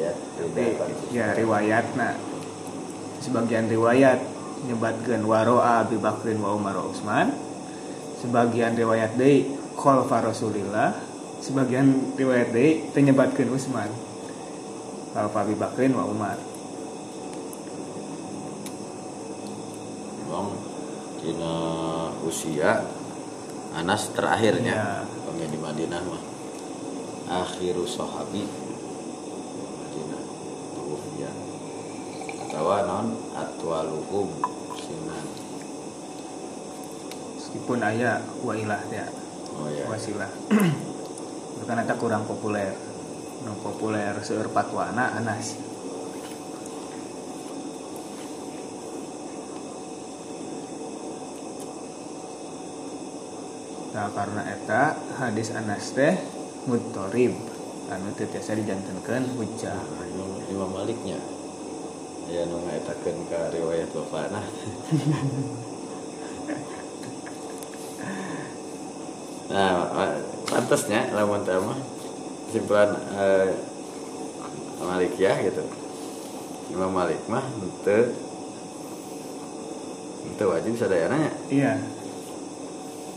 [0.00, 0.64] ayat Tapi
[1.12, 2.16] ya riwayatna
[3.20, 4.24] sebagian riwayat
[4.64, 7.36] nyebatkeun waro'a Abi Bakrin wa Umar Utsman.
[8.24, 9.44] Sebagian riwayat deui
[9.76, 10.96] khalfa Rasulillah.
[11.44, 14.07] Sebagian riwayat deui teu nyebatkeun Utsman.
[15.14, 16.38] Khalfa Abi Bakrin wa Umar.
[20.28, 20.52] memang
[21.24, 21.54] dina
[22.20, 22.84] usia
[23.72, 25.46] Anas terakhirnya Ya.
[25.48, 26.22] di Madinah mah
[27.42, 28.44] akhiru sahabi
[29.80, 30.22] Madinah
[30.76, 31.30] tuwfiya
[32.44, 34.28] atau non atwaluhum
[34.76, 35.26] sinan
[37.38, 39.08] Meskipun aya wailah ya,
[39.56, 40.28] oh ya wasilah.
[41.56, 42.87] Itu kan eta kurang populer.
[43.44, 45.58] Nu populer seueur fatwana Anas.
[53.94, 56.14] Nah, karena eta hadis Anas teh
[56.70, 57.34] muttorib
[57.90, 59.74] anu teu tiasa dijantenkeun hujjah.
[59.74, 61.18] Nah, Imam, Imam Maliknya
[62.28, 64.44] ya nu ngaitakeun ka riwayat bapana
[69.48, 71.80] nah ma- pantasnya lamun teh mah
[72.48, 73.52] kesimpulan eh,
[74.80, 75.62] Malik ya gitu
[76.72, 78.12] Imam Malik mah ente
[80.24, 81.76] ente wajib sadayana Iya.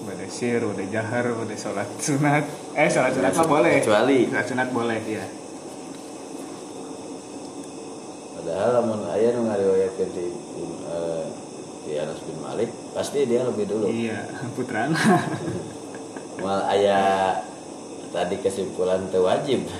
[0.01, 2.41] Udah sir, udah jahar, udah sholat sunat.
[2.73, 3.85] Eh, sholat sunat mah boleh.
[3.85, 4.25] Kecuali.
[4.33, 5.21] Sholat sunat boleh, ya.
[8.33, 10.25] padahal lamun aya nu ngariwayatkeun di
[10.89, 11.25] eh,
[11.85, 14.25] di Anas bin Malik pasti dia lebih dulu Iya,
[14.57, 14.97] putrana.
[16.41, 16.97] mal aya
[18.11, 19.63] tadi kesimpulan teu wajib.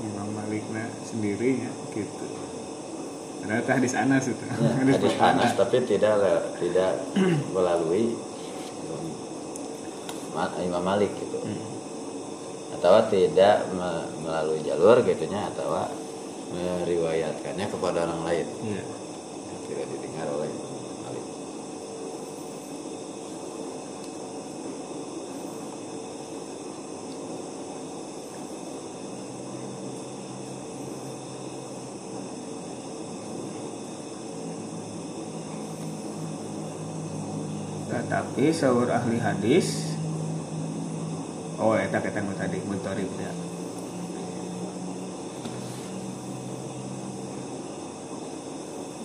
[0.00, 2.26] Imam Malikna sendiri ya gitu.
[3.40, 4.44] Ternyata hadis Anas itu.
[4.44, 5.14] Ya, hadis.
[5.18, 6.92] Anas tapi tidak le- tidak
[7.50, 8.16] melalui
[10.30, 11.79] Ma- Imam Malik gitu Hmm.
[12.80, 15.84] Atau tidak me- melalui jalur gitunya atau
[16.48, 18.82] meriwayatkannya kepada orang lain Iya.
[19.68, 20.48] tidak didengar oleh
[21.04, 21.26] Malik
[37.90, 39.89] Tetapi sahur ahli hadis
[41.60, 43.28] Oh, eta kita nu tadi mutorib ya.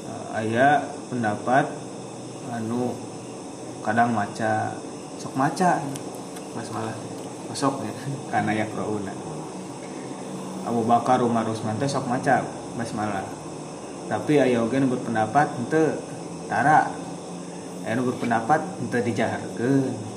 [0.08, 1.68] Eh, aya pendapat
[2.56, 2.96] anu
[3.84, 4.80] kadang maca
[5.20, 5.84] sok maca.
[6.56, 6.96] Mas malah
[7.52, 7.92] masuk ya.
[8.32, 9.12] Karena ya krouna
[10.64, 12.40] Abu Bakar Umar Usman teh sok maca
[12.80, 13.28] basmalah
[14.06, 15.98] tapi aya oge berpendapat henteu
[16.46, 16.94] tara.
[17.84, 20.15] Aya nu berpendapat henteu dijaharkeun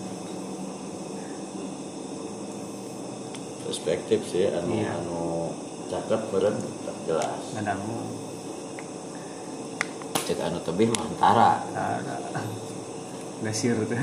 [3.79, 4.91] perspektif sih anu Iya.
[4.99, 5.55] anu
[5.87, 7.43] cakep beren tak jelas.
[7.55, 7.99] Ngadangu
[10.27, 11.63] cek anu tebih mah antara.
[11.71, 12.43] Tara
[13.39, 14.03] gasir teh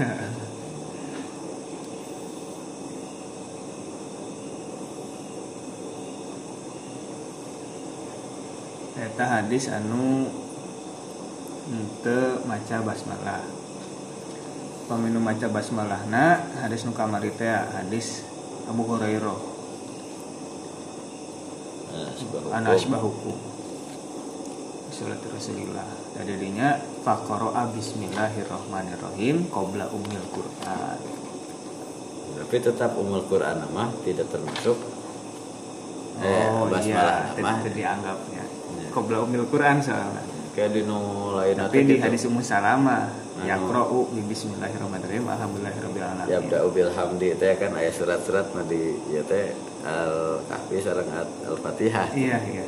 [8.96, 10.32] Eta hadis anu
[11.68, 13.44] henteu maca basmalah.
[14.88, 18.24] Paminu maca basmalahna hadis nu kamari teh hadis
[18.72, 19.55] Abu Hurairah
[23.04, 23.36] hukum.
[24.96, 25.84] sholat Rasulillah
[26.16, 31.00] jadinya faqara bismillahirrahmanirrahim qabla umil Quran.
[32.36, 34.80] Tapi tetap umul Quran nama tidak termasuk
[36.24, 38.44] eh, oh iya tidak dianggapnya.
[38.48, 38.88] Iya.
[38.96, 40.24] qabla umil Quran soalnya.
[40.56, 43.25] Kayak di lain tapi di hadis Ummu Salamah.
[43.46, 45.26] Yaqra'u bi bismillahirrahmanirrahim.
[45.30, 49.54] Alhamdulillahirabbil alamin ya abda ubil hamdi teh kan ayat surat-surat mah di ya teh
[49.86, 52.66] al kahfi sareng al fatihah iya iya.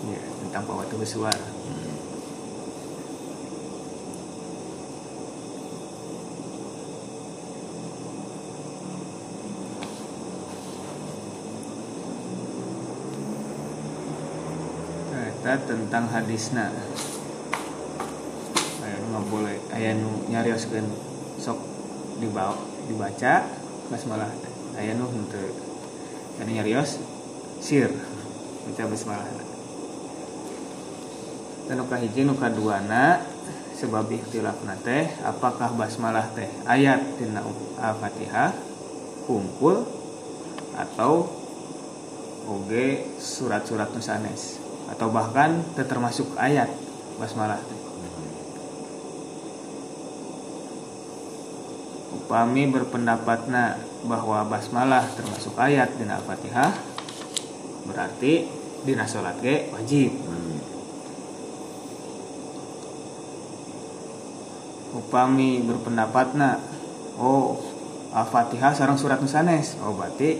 [0.00, 1.49] Iya, tentang pawatu suara
[15.58, 16.70] Tentang hadisna.
[18.84, 19.58] Aya nggak boleh.
[19.74, 20.86] Aya nu nyarioskeun
[21.40, 21.58] sok
[22.22, 22.54] dibawa
[22.86, 23.48] dibaca
[23.90, 24.54] basmalah teh.
[24.78, 25.50] aya nu henteu.
[26.38, 27.02] Anu nyarios
[27.58, 27.90] sir.
[28.68, 29.50] Baca basmalah
[31.70, 33.22] dan nu kahiji nu kaduana
[33.78, 37.46] sebab ikhtilafna teh apakah basmalah teh ayat tina
[37.78, 38.50] al-fatihah
[39.22, 39.86] kumpul
[40.74, 41.30] atau
[42.50, 44.58] oge surat-surat nu sanes
[44.90, 46.68] atau bahkan termasuk ayat
[47.16, 47.62] basmalah.
[52.10, 56.72] Upami berpendapatna bahwa basmalah termasuk ayat dina Al-Fatihah
[57.90, 58.46] berarti
[58.86, 60.14] dina salat ge wajib.
[64.94, 66.58] Upami berpendapatna
[67.18, 67.58] oh
[68.10, 69.78] Al-Fatihah sareng surat nu sanes.
[69.82, 70.38] Oh berarti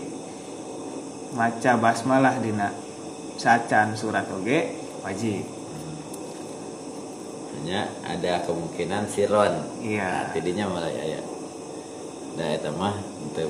[1.35, 2.90] maca basmalah dina
[3.41, 5.41] sacan surat oge wajib.
[7.57, 10.29] hanya ada kemungkinan siron Iya.
[10.33, 11.25] tidinya malah ayat
[12.37, 12.95] nah eta mah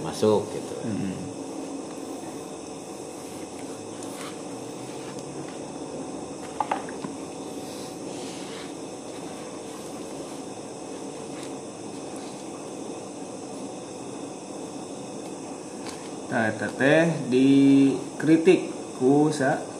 [0.03, 1.15] masuk gitu Mm-mm.
[16.31, 19.70] Nah, eta teh dikritik ku sa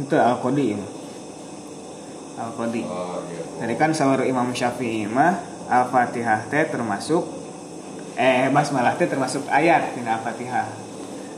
[0.00, 0.80] itu al-qadi ya.
[2.40, 2.82] Al-qadi.
[2.88, 5.36] oh iya Jadi kan sahur Imam Syafi'i mah
[5.68, 7.22] Al-Fatihah teh termasuk
[8.16, 10.68] eh basmalah teh termasuk ayat di Al-Fatihah.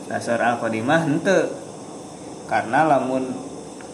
[0.07, 1.51] Dasar Al-Qadimah henteu.
[2.47, 3.33] Karena lamun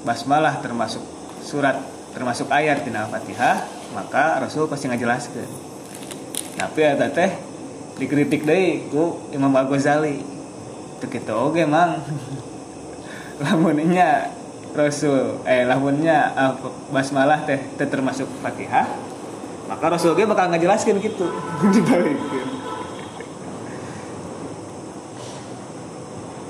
[0.03, 1.03] basmalah termasuk
[1.43, 1.79] surat
[2.13, 3.63] termasuk ayat di Al-Fatihah,
[3.95, 5.51] maka Rasul pasti ngajelaskeun.
[6.59, 7.31] Tapi eta teh
[7.99, 10.38] dikritik deui ku Imam Al-Ghazali.
[10.99, 12.03] Teu kitu oge mang.
[13.39, 14.35] lamunnya
[14.75, 15.41] Rasul.
[15.47, 16.55] Eh lamunnya uh,
[16.91, 18.87] basmalah teh teh termasuk Fatihah.
[19.71, 21.27] Maka Rasul ge bakal ngajelaskeun gitu.
[21.75, 22.49] Dibalikkeun.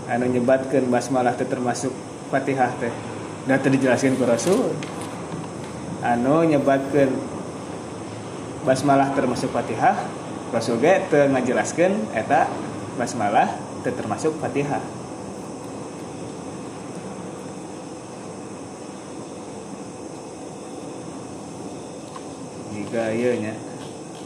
[0.08, 1.92] Anu nyebatkeun basmalah teh termasuk
[2.32, 2.92] Fatihah teh.
[3.44, 3.72] Da teu
[4.16, 4.72] ku Rasul.
[6.00, 7.12] Anu nyebatkeun
[8.64, 9.96] basmalah termasuk Fatihah
[10.52, 12.48] Rasul ge teu ngajelaskeun eta
[12.96, 14.84] basmalah teu termasuk Fatihah.
[22.76, 23.54] Jika iya nya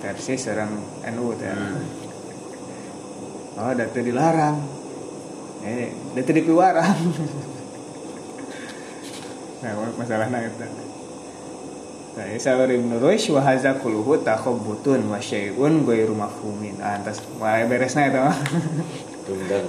[0.03, 0.83] versi serang
[1.15, 1.55] NU teh
[3.63, 4.59] oh datu dilarang.
[5.63, 6.99] Eh datu dikeluaran
[9.63, 10.67] nah masalahnya itu
[12.13, 16.77] Nah, Sa'ur Ibn Rushd wa hadza kulluhu takhabbutun wa syai'un ghairu mafhumin.
[16.85, 18.37] Ah, antas beresna itu mah.
[19.33, 19.69] Tunggang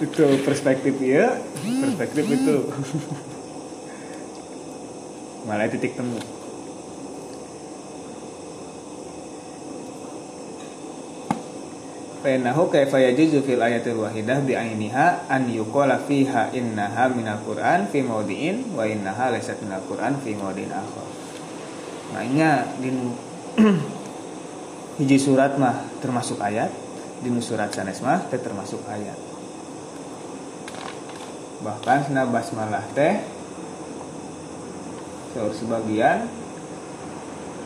[0.00, 2.56] itu perspektif ya, perspektif itu.
[5.44, 6.16] Malah titik temu.
[12.20, 18.04] Fainahu kaifa yajuzu fil ayatil wahidah bi ainiha an yuqala fiha innaha minal Qur'an fi
[18.04, 21.08] mawdi'in wa innaha laysat minal Qur'an fi mawdi'in akhar.
[22.12, 22.92] Makanya di
[25.00, 26.68] hiji surat mah termasuk ayat,
[27.20, 29.16] di surat sanes mah teh termasuk ayat.
[31.60, 33.20] Bahkan sana basmalah teh
[35.36, 36.26] saur sebagian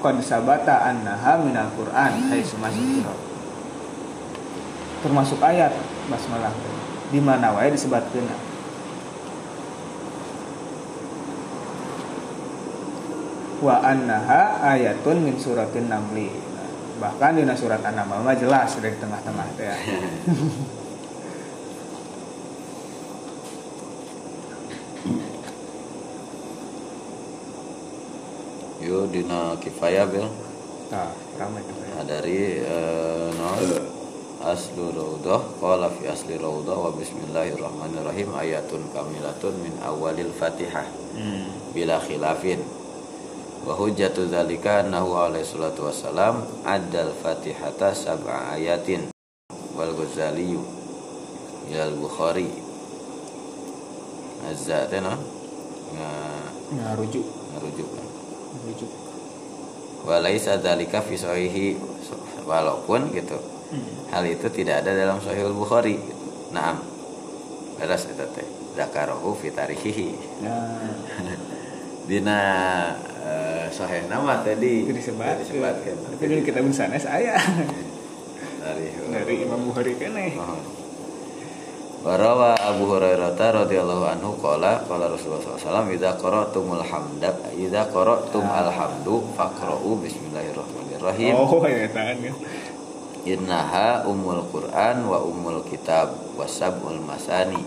[0.02, 3.18] qad sabata annaha minal Qur'an hai masuk
[5.00, 5.72] termasuk ayat
[6.10, 6.74] basmalah teh.
[7.14, 8.26] di mana wae disebutkeun
[13.64, 16.28] wa annaha ayatun min suratin namli
[17.00, 19.76] bahkan di surat an-naml mah jelas dari tengah-tengah teh ya.
[28.84, 30.28] yo dina kifayah bel
[30.92, 31.64] Nah, ramai.
[31.64, 33.58] Nah, dari eh, non
[34.44, 40.84] aslu raudah qala fi asli raudah wa bismillahirrahmanirrahim ayatun kamilatun min awalil fatihah
[41.16, 41.72] hmm.
[41.72, 42.60] bila khilafin
[43.64, 49.08] wa hujjatu dzalika annahu alaihi salatu wassalam addal fatihata sab'a ayatin.
[49.74, 50.54] Wal ghazali
[51.72, 52.52] ilal bukhari.
[54.44, 55.16] Azza tena
[56.74, 58.90] ngarujuk ngarujuk ngarujuk
[60.04, 61.66] wa laisa dzalika fi sahihi
[62.44, 64.12] walaupun gitu hmm.
[64.12, 65.96] hal itu tidak ada dalam sahih bukhari.
[66.52, 66.84] Naam.
[67.80, 68.46] Beres eta teh.
[68.76, 70.10] Zakarahu fi tarihihi.
[70.44, 70.92] Nah.
[72.08, 72.40] Dina
[73.24, 77.40] uh, nama tadi disebat disebutkan tapi dulu kita sanes aya.
[78.64, 80.36] Dari dari Imam Bukhari keneh.
[80.40, 80.84] Oh.
[82.04, 89.24] Warawa Abu Hurairah radhiyallahu anhu qala qala Rasulullah SAW idza qara'tumul hamda idza qara'tum alhamdu
[89.32, 91.32] faqra'u bismillahirrahmanirrahim.
[91.32, 92.32] Oh ya tahan ya.
[93.24, 97.64] Innaha umul Qur'an wa umul kitab wa sab'ul masani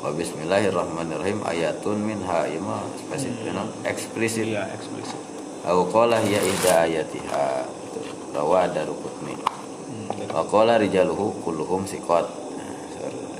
[0.00, 3.68] wa bismillahirrahmanirrahim ayatun minha ima spesifik no?
[3.84, 4.48] eksplisit.
[4.48, 5.20] Iya eksplisit.
[5.68, 8.00] Au qala hiya ihda ayatiha Itu,
[8.32, 10.32] rawa darukutni hmm.
[10.32, 12.24] wa qala rijaluhu kulluhum siqat.
[12.24, 12.72] Nah,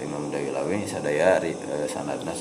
[0.05, 1.57] Imam Dawilawi sadaya eh,
[1.89, 2.37] sanadna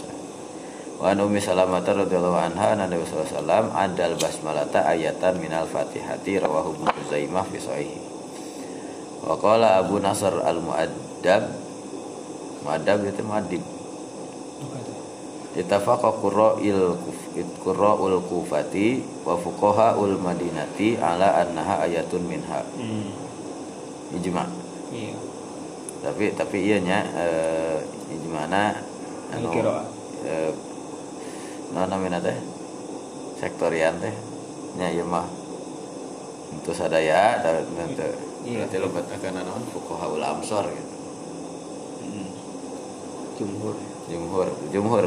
[0.99, 5.63] wa an ummi salamah radhiyallahu anha anna Nabi sallallahu alaihi wasallam adal basmalata ayatan minal
[5.63, 7.95] fatihati rawahu Ibnu Zaimah fi sahih
[9.23, 11.47] wa qala Abu Nasr al muaddab
[13.07, 13.78] itu muaddib
[15.49, 16.93] Ittafaqa qurra'il
[17.59, 22.61] qurra'ul kufati wa fuqaha'ul madinati ala annaha ayatun minha.
[22.77, 23.09] Hmm.
[24.13, 24.45] ijma.
[24.93, 25.13] Iya.
[26.05, 27.77] Tapi tapi iya nya eh,
[28.13, 28.77] ijmana
[29.35, 29.49] anu
[30.25, 30.53] eh,
[31.73, 32.37] no namina teh
[33.37, 34.13] sektorian teh
[34.77, 35.25] nya ieu mah
[36.55, 37.41] itu sadaya
[37.77, 38.63] nanti Iya.
[38.63, 39.63] berarti lobat akan naon?
[39.67, 40.93] Fuqahaul amsor gitu.
[42.07, 42.29] Hmm.
[43.35, 43.75] jumhur
[44.09, 45.05] jumhur jumhur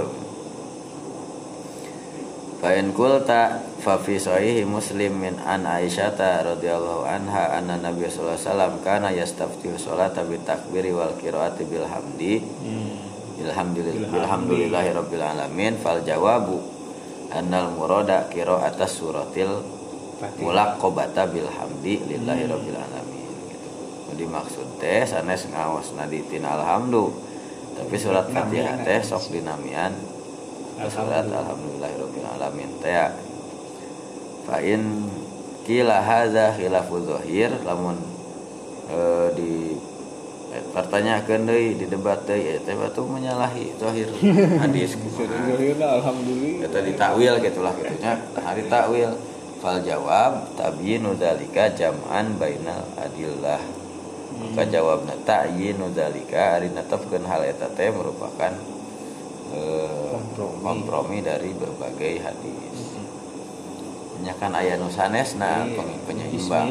[2.63, 8.47] Fa'in kulta fa fi sahihi Muslim min an Aisyata radhiyallahu anha anna Nabi sallallahu alaihi
[8.47, 13.03] wasallam kana yastaftihu sholata bi takbiri wal qiraati bil hamdi hmm.
[13.43, 14.15] Alhamdulillah.
[14.15, 16.63] Alhamdulillahi rabbil alamin fal jawabu
[17.35, 19.67] annal murada qiraatas suratil
[20.23, 20.39] Fatihah.
[20.39, 23.71] mulaqabata bil hamdi lillahi rabbil alamin gitu.
[24.15, 27.11] Jadi maksud teh sanes ngaosna di tin alhamdu
[27.83, 29.91] tapi surat Fatihah teh sok dinamian.
[30.87, 32.95] Surat alhamdulillahi rabbil alamin teh.
[32.95, 33.11] Ya.
[34.43, 35.07] fa in
[35.63, 37.95] kila hadza khilafu zahir lamun
[38.91, 39.79] eh, di
[40.51, 44.07] eh, pertanyakan deui di debat deui teh batu menyalahi zahir
[44.63, 44.95] hadis.
[44.95, 49.11] Kumaha Alhamdulillah, kita ditakwil gitulah gitunya hari takwil.
[49.63, 53.82] Fal jawab tabyinu dzalika jam'an bainal adillah
[54.43, 58.53] maka jawabna ta'yinu dzalika ari netepkeun hal eta teh merupakan
[59.53, 60.61] eh, Kompromi.
[60.61, 62.79] kompromi dari berbagai hadis
[64.23, 65.99] nya kan aya nu sanesna Iya.
[66.07, 66.69] penyeimbang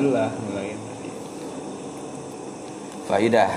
[3.07, 3.51] faidah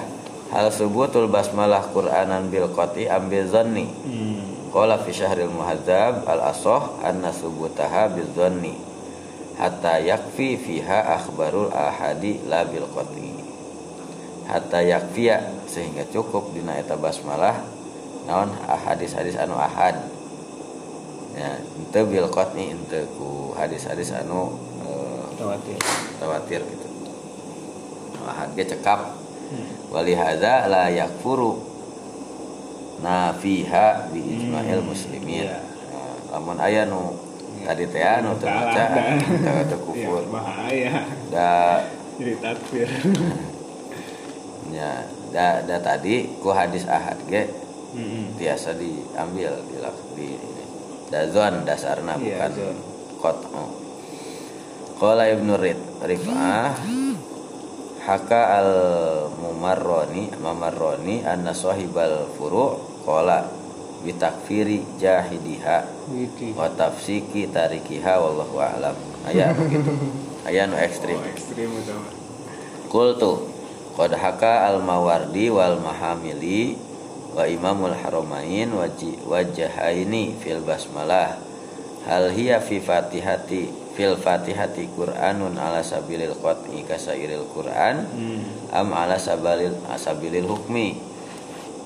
[0.51, 4.43] hal subutul basmalah qur'anan bil qati ambil zanni Hmm.
[4.75, 8.75] Qala fi syahril muhadzab al asoh anna subutaha bidzanni
[9.55, 13.34] hatta yakfi fiha akhbarul ahadi la bil qat'i
[14.45, 17.65] hatta yakfiya sehingga cukup dina eta basmalah
[18.25, 19.97] naon hadis-hadis anu ahad
[21.33, 25.79] ya ente bil qat'i ente ku hadis-hadis anu eh, Tawatir.
[26.17, 26.89] tawatir gitu
[28.25, 29.01] ahad ge cekap
[29.45, 29.69] Hmm.
[29.93, 31.61] walihada la yakfuru
[33.05, 35.61] nafiha bi ijma'il Hmm, muslimin iya.
[35.93, 37.13] Nah, lamun aya nu
[37.61, 37.69] Iya.
[37.69, 39.15] tadi teh anu teu Salah, baca dah.
[39.21, 39.37] teu
[39.69, 40.93] teu Ya, kufur bahaya.
[41.29, 41.85] da
[42.17, 42.89] Jadi takfir.
[44.69, 47.45] nya da, da tadi ku hadis ahad ge
[47.95, 48.35] Hmm.
[48.35, 49.87] biasa diambil di,
[50.19, 50.35] di
[51.15, 52.77] dazon dasarna Iya, bukan zon.
[53.23, 53.65] qat'u
[54.99, 56.75] Qala Ibnu Rid Rif'ah
[58.03, 58.71] Haka al
[59.39, 63.47] mumarroni Mamarroni Anna sahibal furu' Qala
[64.03, 65.87] Bitakfiri jahidiha.
[66.59, 69.95] Wa tafsiki tarikiha Wallahu a'lam Aya begitu
[70.51, 71.95] Aya nu ekstrim Oh, ekstrim itu.
[71.95, 73.54] mah.
[73.95, 76.75] Qad haka al mawardi wal mahamili
[77.35, 81.35] Wa imamul haramain waji- Wajahaini fil basmalah.
[82.07, 88.43] Hal hiya fi fatihati Fil fatihati Qur'anun ala sabilil qat'i kasairil Qur'an Hmm.
[88.75, 90.99] Am ala sabilil, sabilil hukmi.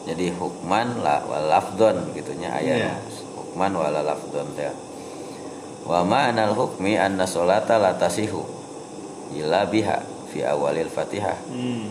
[0.09, 2.97] Jadi hukman la, wal lafdon gitunya ayat.
[3.37, 4.73] Hukman wala lafdon teh
[5.85, 8.41] Wa ma'anal hukmi anna sholata la tasihu
[9.37, 10.01] illa biha
[10.39, 11.91] fi awalil fatihah Hmm.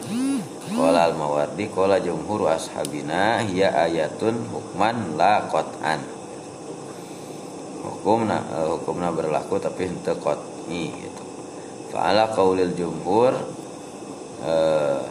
[0.67, 6.03] Qala al-Mawardi qala jumhur ashabina hiya ayatun hukman la qat'an.
[7.87, 11.23] Hukumna uh, hukumna berlaku tapi henteu qat'i gitu.
[11.91, 13.31] Fa'ala qaulil jumhur
[14.43, 15.01] uh,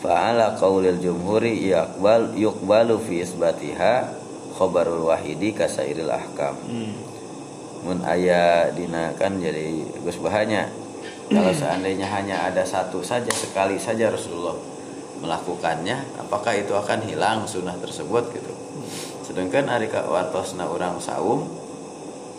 [0.00, 4.16] fa'ala qaulil jumhuri yaqbal yuqbalu fi isbatiha
[4.56, 6.56] khabarul wahidi kasairil ahkam.
[6.66, 6.92] Hmm.
[7.84, 10.72] Mun aya dina kan jadi gus bahanya
[11.28, 14.56] kalau seandainya hanya ada satu saja sekali saja Rasulullah
[15.20, 18.52] melakukannya apakah itu akan hilang sunnah tersebut gitu
[19.28, 21.44] sedangkan hari wartosna orang saum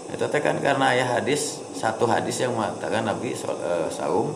[0.10, 4.34] itu kan karena ayah hadis satu hadis yang mengatakan Nabi uh, saum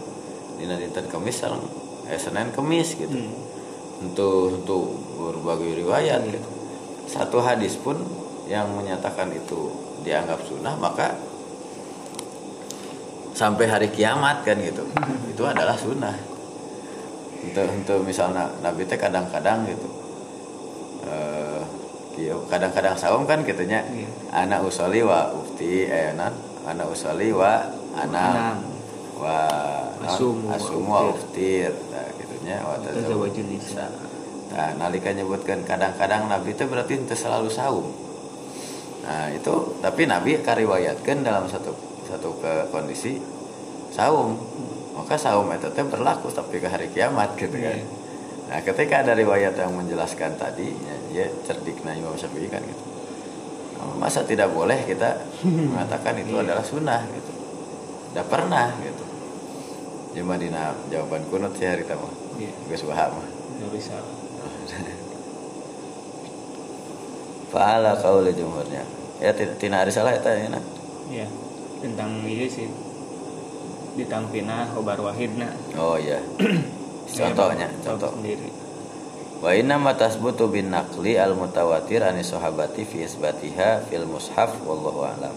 [0.61, 4.05] di dinten kemis eh, Senin kemis gitu hmm.
[4.05, 4.83] untuk untuk
[5.17, 6.29] berbagai riwayat hmm.
[6.29, 6.49] gitu
[7.09, 7.97] satu hadis pun
[8.45, 9.73] yang menyatakan itu
[10.05, 11.17] dianggap sunnah maka
[13.33, 14.85] sampai hari kiamat kan gitu.
[15.33, 16.15] Itu adalah sunnah.
[17.43, 19.87] Untuk untuk misalnya nabi teh kadang-kadang gitu.
[21.03, 21.61] Uh,
[22.47, 23.83] kadang-kadang saum kan gitunya.
[23.89, 24.07] Iya.
[24.33, 27.61] anak usoli wa ufti eh anak usoli wa
[27.93, 28.65] anak
[29.13, 29.37] wa
[30.01, 31.69] asumu, asumu wa uftir.
[31.93, 33.89] nah, gitunya wa tazawwajul nisa.
[34.53, 37.85] Nah nalika nyebutkan kadang-kadang nabi itu berarti itu selalu saum.
[39.05, 43.17] Nah itu tapi nabi kariwayatkan dalam satu satu ke kondisi
[43.89, 44.37] saum.
[44.93, 47.81] Maka saum itu teh berlaku tapi ke hari kiamat gitu kan.
[47.81, 48.01] Yeah.
[48.43, 52.83] nah ketika ada riwayat yang menjelaskan tadi ya, ya cerdiknya Imam Syafi'i kan gitu.
[53.97, 55.17] Masa tidak boleh kita
[55.73, 56.45] mengatakan itu yeah.
[56.45, 57.33] adalah sunnah gitu?
[58.13, 59.03] Tidak pernah gitu.
[60.13, 60.53] Cuma di
[60.93, 62.05] jawaban kunut sih hari tamu
[62.37, 62.53] yeah.
[62.69, 63.17] gue paham
[63.73, 63.97] bisa.
[67.53, 68.85] Fa'ala kauli jumhurnya.
[69.21, 70.21] Ya tidak ada salah ya
[71.09, 71.27] Iya
[71.83, 72.71] tentang ini sih.
[73.93, 76.17] Ditampina khobar wahidna oh iya.
[77.19, 78.09] Contohnya contoh.
[78.15, 78.49] sendiri.
[79.43, 85.03] Wa inna ma tasbutu bin naqli al mutawatir ani sahabati fi isbatiha fil mushaf wallahu
[85.03, 85.35] alam.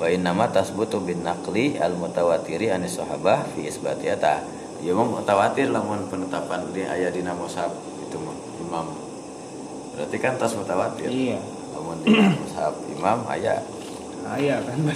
[0.00, 4.16] Wa inna ma tasbutu bin naqli al mutawatiri ani sahabah fi isbatiha.
[4.16, 4.40] Ta
[4.80, 7.70] ya mau mutawatir lamun penetapan di ayat dina mushaf
[8.02, 8.34] itu mah
[8.64, 8.86] imam.
[9.94, 11.06] Berarti kan tas mutawatir.
[11.06, 11.38] Iya.
[11.76, 13.28] Lamun di mushaf imam
[14.38, 14.78] ayah kan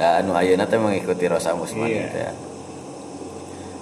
[0.00, 2.04] ya anu ayeuna teh mengikuti Rosa Musman iya.
[2.04, 2.32] gitu ya.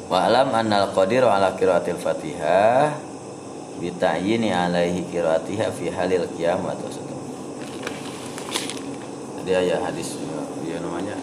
[0.07, 2.95] Wa alam annal qadiru ala qiraatil Fatihah
[3.83, 6.79] bitayini alaihi qiraatiha fi halil kiamat
[9.45, 10.16] jadi ayat hadis
[10.64, 11.20] ya namanya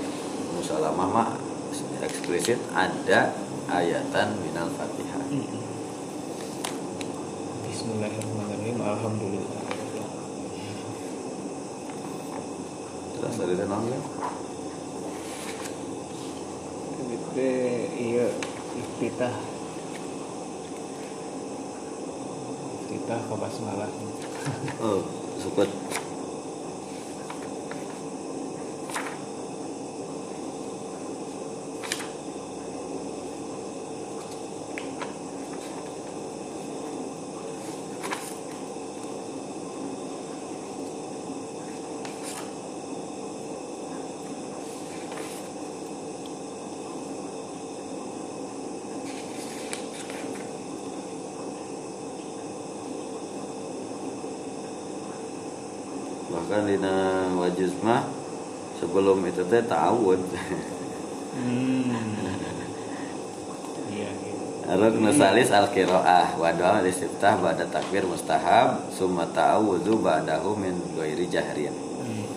[0.54, 1.30] musalamah mah
[2.06, 3.34] eksplisit ada
[3.66, 5.26] ayatan minal Fatihah.
[7.66, 8.78] Bismillahirrahmanirrahim.
[8.78, 9.41] Alhamdulillah
[13.22, 14.02] Terus dari tenang ya.
[17.06, 17.54] Gede
[18.02, 18.28] iya
[18.82, 19.36] iftitah.
[22.82, 23.92] Iftitah ke basmalah.
[24.82, 25.06] Oh,
[25.38, 25.70] suka
[56.52, 58.04] bahkan dina wajuz mah
[58.84, 61.96] sebelum itu teh ta'awud hmm.
[63.96, 64.76] iya, iya.
[64.76, 71.32] Rukun salis al kiroah wa doa istiftah pada takbir mustahab summa ta'awudzu ba'dahu min ghairi
[71.32, 71.72] jahrin.
[71.72, 72.28] Hmm.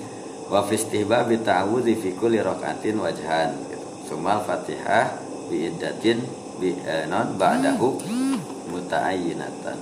[0.46, 3.50] Wa fi istihbab ta'awudzi fi kulli rakaatin wajhan.
[4.06, 5.10] Summa Fatihah
[5.50, 6.22] bi iddatin
[6.62, 7.98] bi eh, non ba'dahu
[8.70, 9.78] muta'ayyinatan.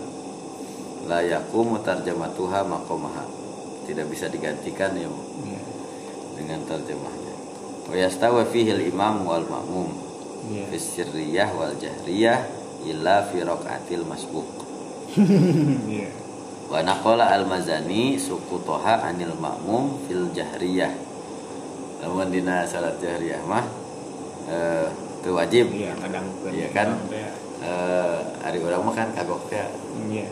[1.05, 3.42] La yaqumu tarjamatuha maqamaha
[3.87, 5.09] tidak bisa digantikan ya
[5.47, 5.65] yeah.
[6.39, 7.35] dengan terjemahnya.
[7.91, 9.91] Wa yastawa fihi imam wal ma'mum.
[10.51, 10.67] Yeah.
[10.71, 12.43] fi sirriyah wal jahriyah
[12.87, 14.49] illa fi raqatil masbuq.
[15.93, 16.09] Yeah.
[16.73, 20.89] wa naqala al mazani sukutoha anil ma'mum fil jahriyah.
[22.01, 23.67] Lamun dina salat jahriyah mah
[24.49, 24.89] eh
[25.23, 25.71] itu wajib.
[25.71, 26.89] Iya kadang iya kan?
[27.63, 29.63] eh hari orang mah kan kagok teh
[30.11, 30.27] iya.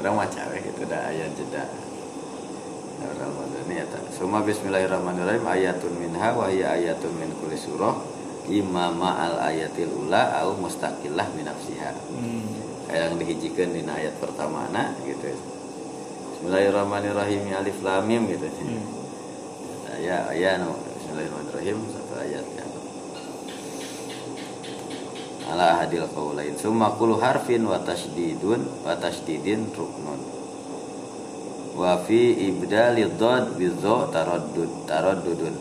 [0.00, 1.64] Orang mah cewek itu dah ayat jeda.
[4.16, 7.92] Suma bismillahirrahmanirrahim ayatun minha wa hiya ayatun min kulli surah
[8.48, 11.92] imama al ayatil ula au mustaqillah min nafsiha.
[11.92, 12.48] Hmm.
[12.88, 15.36] Yang dihijikeun dina ayat pertama na gitu.
[16.32, 18.48] Bismillahirrahmanirrahim alif lam mim gitu.
[18.48, 18.84] Hmm.
[20.00, 22.64] Ya ya no bismillahirrahmanirrahim satu ayat ya.
[25.46, 30.35] ala hadil qaulain summa kullu harfin wa tasydidun wa tasydidin ruknun
[31.76, 35.54] wa fi ibdali dhad bi dha taraddud taraddudun.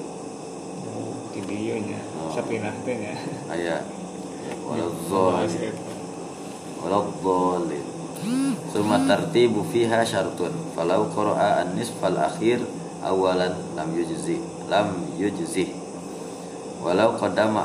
[1.35, 2.31] Videonya, Oh.
[2.31, 3.13] sapinah teh nya.
[3.51, 3.83] aya
[4.63, 5.75] wala dhalin.
[6.79, 7.85] Wala dhalin.
[8.71, 10.55] Summa tartibu fiha syartun.
[10.71, 12.63] Falau qara'a an-nisfal akhir
[13.03, 14.39] awalan lam yujzi
[14.71, 15.75] lam yujzi.
[16.79, 17.61] Walau qaddama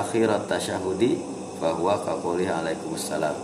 [0.00, 1.20] akhirat tasyahudi
[1.60, 3.36] fahuwa kaqulih alaikumussalam.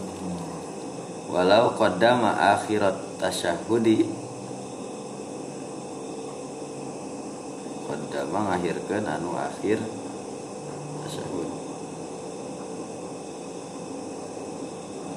[1.28, 4.25] Walau qaddama akhirat tasyahudi
[8.16, 9.76] qaddama ngahirkeun anu akhir
[11.04, 11.48] tasyahud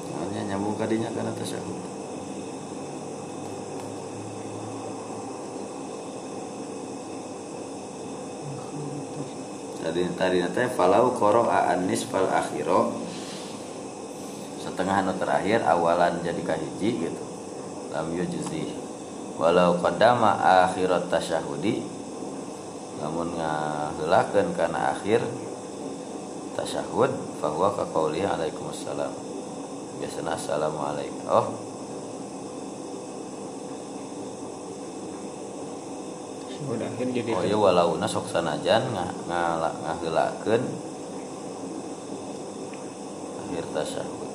[0.04, 1.80] Soalnya nyambung kadinya karena tasyahud
[9.80, 13.00] tadi tadi nanti falau koro anis fal akhiro
[14.60, 17.24] setengah anu terakhir awalan jadi kahiji gitu.
[17.96, 18.76] Lam yujzi.
[19.40, 20.36] Walau qadama
[20.68, 21.99] akhirat tasyahudi
[23.00, 25.24] namun ngaheulakeun kana akhir
[26.56, 29.12] tasyahud fahuwa ka qaulihi alaikumussalam.
[30.00, 31.24] Biasana assalamualaikum.
[31.28, 31.48] Oh.
[36.70, 40.64] Udah akhir jadi oh iya walauna sok sanajan nga- ngala- ngaheulakeun
[43.42, 44.28] akhir tasyahud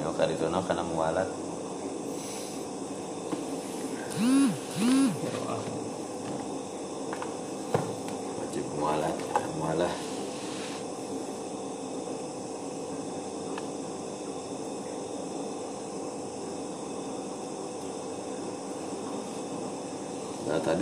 [0.00, 1.28] Yo karitono kana mualat
[4.16, 5.62] Qiraah.
[8.38, 9.16] wajib mualat
[9.58, 9.94] mualah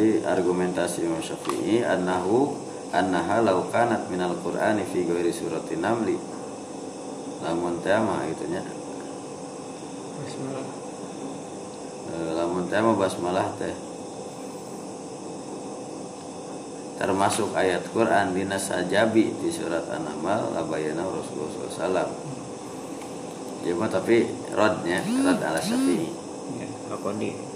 [0.05, 2.53] Tadi argumentasi Imam Syafi'i annahu
[2.93, 6.21] annaha law kanat minal qur'ani fi ghairi suratin namli.
[7.41, 8.61] Lamun teh mah gitu nya
[10.21, 10.67] Bismillah.
[12.13, 13.73] Eh, lamun teh mah basmalah teh.
[17.01, 22.13] Termasuk ayat Quran dina sajabi di surat An-Naml labayana Rasulullah SAW
[23.65, 26.13] ya mah tapi rodnya rod ala syafi'i.
[26.61, 27.54] Ya, apa di?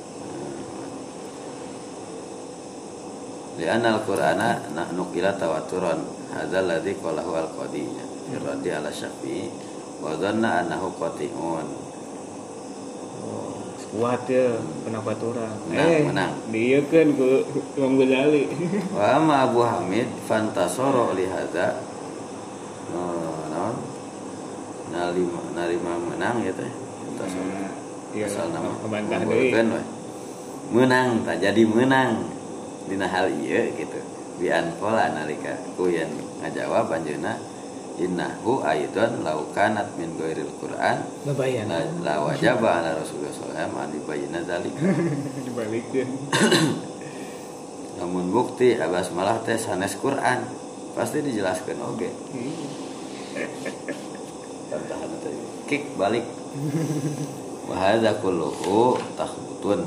[3.59, 5.98] Li'anna al-Qur'ana nah nukila tawaturan
[6.32, 7.85] hadzal ladzi qalahu al-qadi
[8.39, 9.51] rodi ala syafi'i
[9.98, 11.89] wa dhanna annahu qati'un
[13.89, 14.52] kuat ya
[14.85, 15.55] pendapat orang.
[15.64, 16.32] Menang, eh, menang.
[16.52, 17.30] Dia kan ke
[17.80, 18.44] Imam Ghazali.
[18.97, 21.72] wa amma Abu Hamid fantasoro li hadza.
[22.93, 23.80] Oh, naon
[24.93, 26.68] nalima menang ya teh.
[26.68, 28.72] Fantasoro Iya, asal nama.
[29.28, 29.52] we.
[30.68, 32.24] menang tak jadi menang
[32.89, 34.01] dina hal ieu gitu.
[34.40, 36.09] Bi anqala nalika kuyan
[36.40, 37.36] ngajawab anjeunna
[37.98, 41.02] innahu aidan law kanat min ghairil qur'an.
[41.27, 41.66] Babayan.
[41.69, 44.82] la, la wajaba ala rasulullah sallallahu alaihi wasallam an dibayina dzalika
[45.47, 46.09] Dibalikkan.
[47.98, 50.47] namun bukti abas malah teh sanes Quran.
[50.94, 52.09] Pasti dijelaskan oke.
[54.70, 56.24] Tantahan tadi kick balik.
[57.66, 59.85] Wahada kulluhu takhbutun.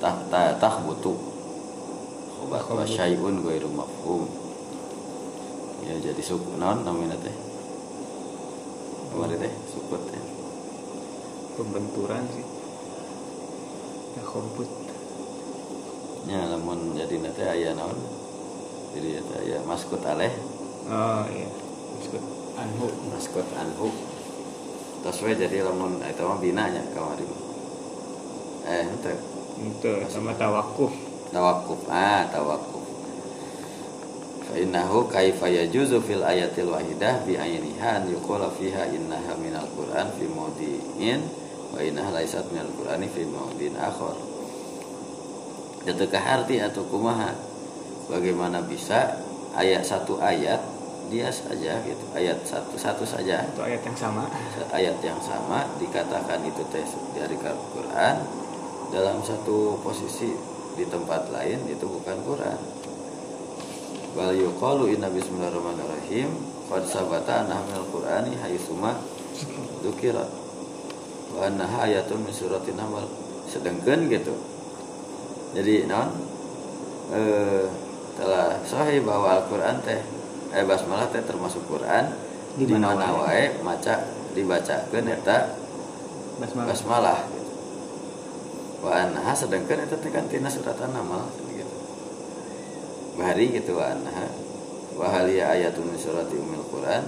[0.00, 1.12] Tah tah takhbutu.
[1.12, 1.27] obat
[2.46, 4.28] wa syai'un ghairu mafhum.
[5.82, 7.34] Ya jadi suku non namanya teh?
[9.10, 10.22] Kemarin teh sukut teh.
[11.58, 12.46] Pembenturan sih.
[14.18, 14.70] Ya komput.
[16.28, 17.96] ya namun jadi nanti ayah naon?
[18.92, 20.32] Jadi ya aya maskot aleh.
[20.86, 21.48] Oh iya.
[21.96, 22.22] Maksud
[22.60, 22.86] anhu.
[23.08, 23.88] maskot anhu.
[24.98, 27.24] Terus we jadi lamun itu mah bina nya kamari
[28.68, 29.12] eh itu
[29.58, 31.07] Itu sama tawakuf.
[31.30, 32.84] Tawakuf ah tawakuf
[34.48, 40.08] fa innahu kaifa yajuzu fil ayatil wahidah bi ayniha an yuqala fiha innaha minal qur'an
[40.16, 41.20] fi mawdi'in
[41.68, 44.16] wa innaha laysat minal qur'ani fi mawdi'in akhar.
[45.84, 47.32] Ketika arti atau kumaha?
[48.08, 49.20] Bagaimana bisa
[49.52, 50.60] ayat satu ayat
[51.12, 53.44] dia saja gitu ayat satu satu saja?
[53.44, 54.24] Itu ayat yang sama.
[54.72, 58.16] ayat yang sama dikatakan itu teh dari Quran
[58.88, 60.32] dalam satu posisi
[60.78, 62.60] di tempat lain itu bukan Quran.
[64.14, 66.30] Wal yuqalu inna bismillahirrahmanirrahim
[66.70, 68.94] qad sabata anna minal qur'ani haitsuma
[69.82, 70.22] dzukira.
[71.34, 73.10] Wa annaha ayatun min suratin naml.
[73.50, 74.38] Sedengkeun gitu.
[75.58, 76.14] Jadi non
[77.10, 77.66] eh
[78.14, 79.98] telah sahih bahwa Al-Qur'an teh
[80.54, 82.14] eh basmalah teh termasuk Quran.
[82.54, 83.58] Di mana wae?
[83.66, 85.58] Maca dibacakeun eta
[86.38, 86.68] basmalah.
[86.70, 87.20] basmalah
[88.86, 91.76] anha sedangkan eta teh kan tina surat an-naml gitu.
[93.18, 94.30] Bahari gitu wa anha.
[94.94, 97.02] Wa hal ya ayatun min surati ummil quran.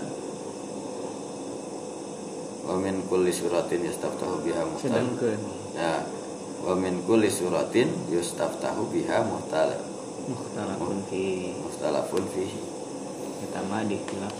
[2.67, 5.07] Wa min kulli suratin yastaftahu biha muhtal.
[5.79, 6.03] Ya.
[6.67, 9.79] Wa min kulli suratin yustaftahu biha muhtal.
[10.27, 11.55] Mukhtalafun fi.
[11.81, 12.61] Mustalafun fihi
[13.41, 14.37] eta mah dikhilaf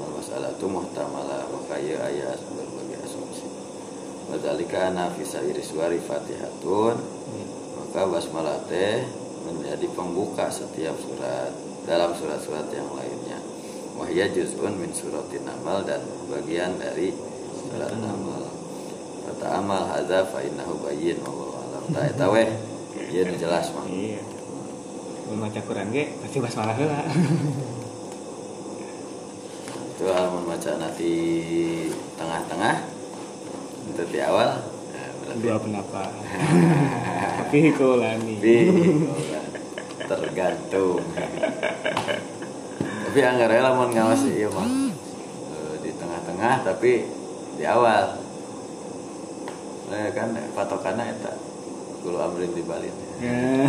[0.00, 2.40] wal masalah itu muhtamala maka ya ayat
[4.32, 6.96] Wadhalika ana fi sairi suwari fatihatun.
[7.76, 9.04] Maka basmalah teh
[9.44, 11.52] menjadi pembuka setiap surat
[11.84, 13.36] dalam surat-surat yang lainnya.
[14.00, 16.00] Wahya juz'un min suratin namal dan
[16.32, 17.12] bagian dari
[17.52, 18.48] surat namal
[19.28, 21.82] kata amal hadza fa innahu bayyin wallahu alam.
[21.92, 22.48] Ta eta weh?
[23.12, 24.24] Ieu nu jelas mah iya.
[25.32, 27.04] Maca Quran ge pasti basmalah heula.
[29.92, 31.12] Itu alamun maca nanti
[32.16, 32.91] tengah-tengah
[33.88, 36.02] itu di awal nah, berarti dua penapa
[37.42, 38.64] tapi kulani Tapi
[40.02, 40.98] tergantung.
[43.06, 44.68] tapi anggar rela mau ngawas iya mah
[45.52, 47.04] Eh, di tengah-tengah tapi
[47.56, 48.16] di awal.
[49.88, 51.32] Nah, kan patokannya eta
[52.00, 52.92] kulo amrin dibalin.
[53.20, 53.68] Ya.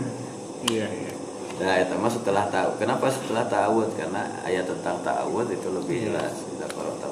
[0.74, 1.12] iya iya
[1.60, 2.80] Nah, itu mah setelah tahu.
[2.80, 3.92] Kenapa setelah ta'awud?
[3.92, 7.09] Karena ayat tentang ta'awud itu lebih jelas di dalam Al-Qur'an.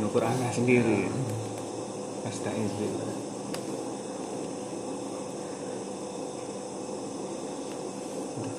[0.00, 1.00] Di Quran sendiri.
[2.24, 3.20] Astagfirullah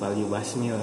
[0.02, 0.74] value basmil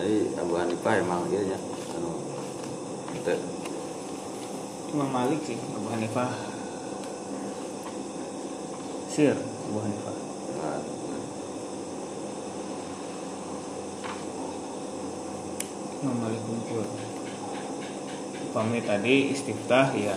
[0.00, 1.58] Jadi Abu Hanifah emang iya nya
[1.98, 2.22] anu
[4.94, 6.49] Imam Malik sih Abu Hanifah
[9.10, 10.16] Sir Abu Hanifah.
[10.62, 10.80] Nah,
[16.00, 16.86] Imam Malik kumpul
[18.54, 20.14] Pamit tadi istiftah ya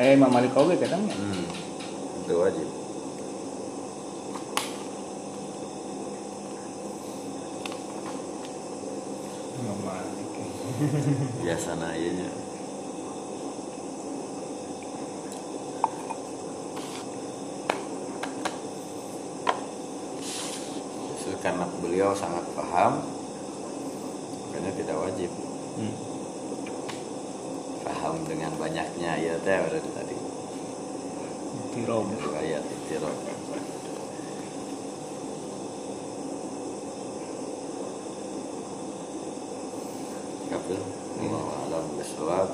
[0.00, 1.44] Eh Imam Malik oge katanya hmm,
[2.24, 2.68] itu wajib.
[9.60, 10.28] Imam Malik.
[11.44, 12.30] Biasana ieu nya.
[21.20, 21.36] Justru
[22.12, 23.00] beliau sangat paham
[24.44, 25.32] makanya tidak wajib.
[25.80, 25.96] Hmm.
[27.88, 30.16] paham dengan banyaknya ya teh berarti tadi.
[31.72, 33.16] Tirob riwayat itiraf
[40.52, 40.80] Kapil
[41.16, 42.52] Allah alam bisawab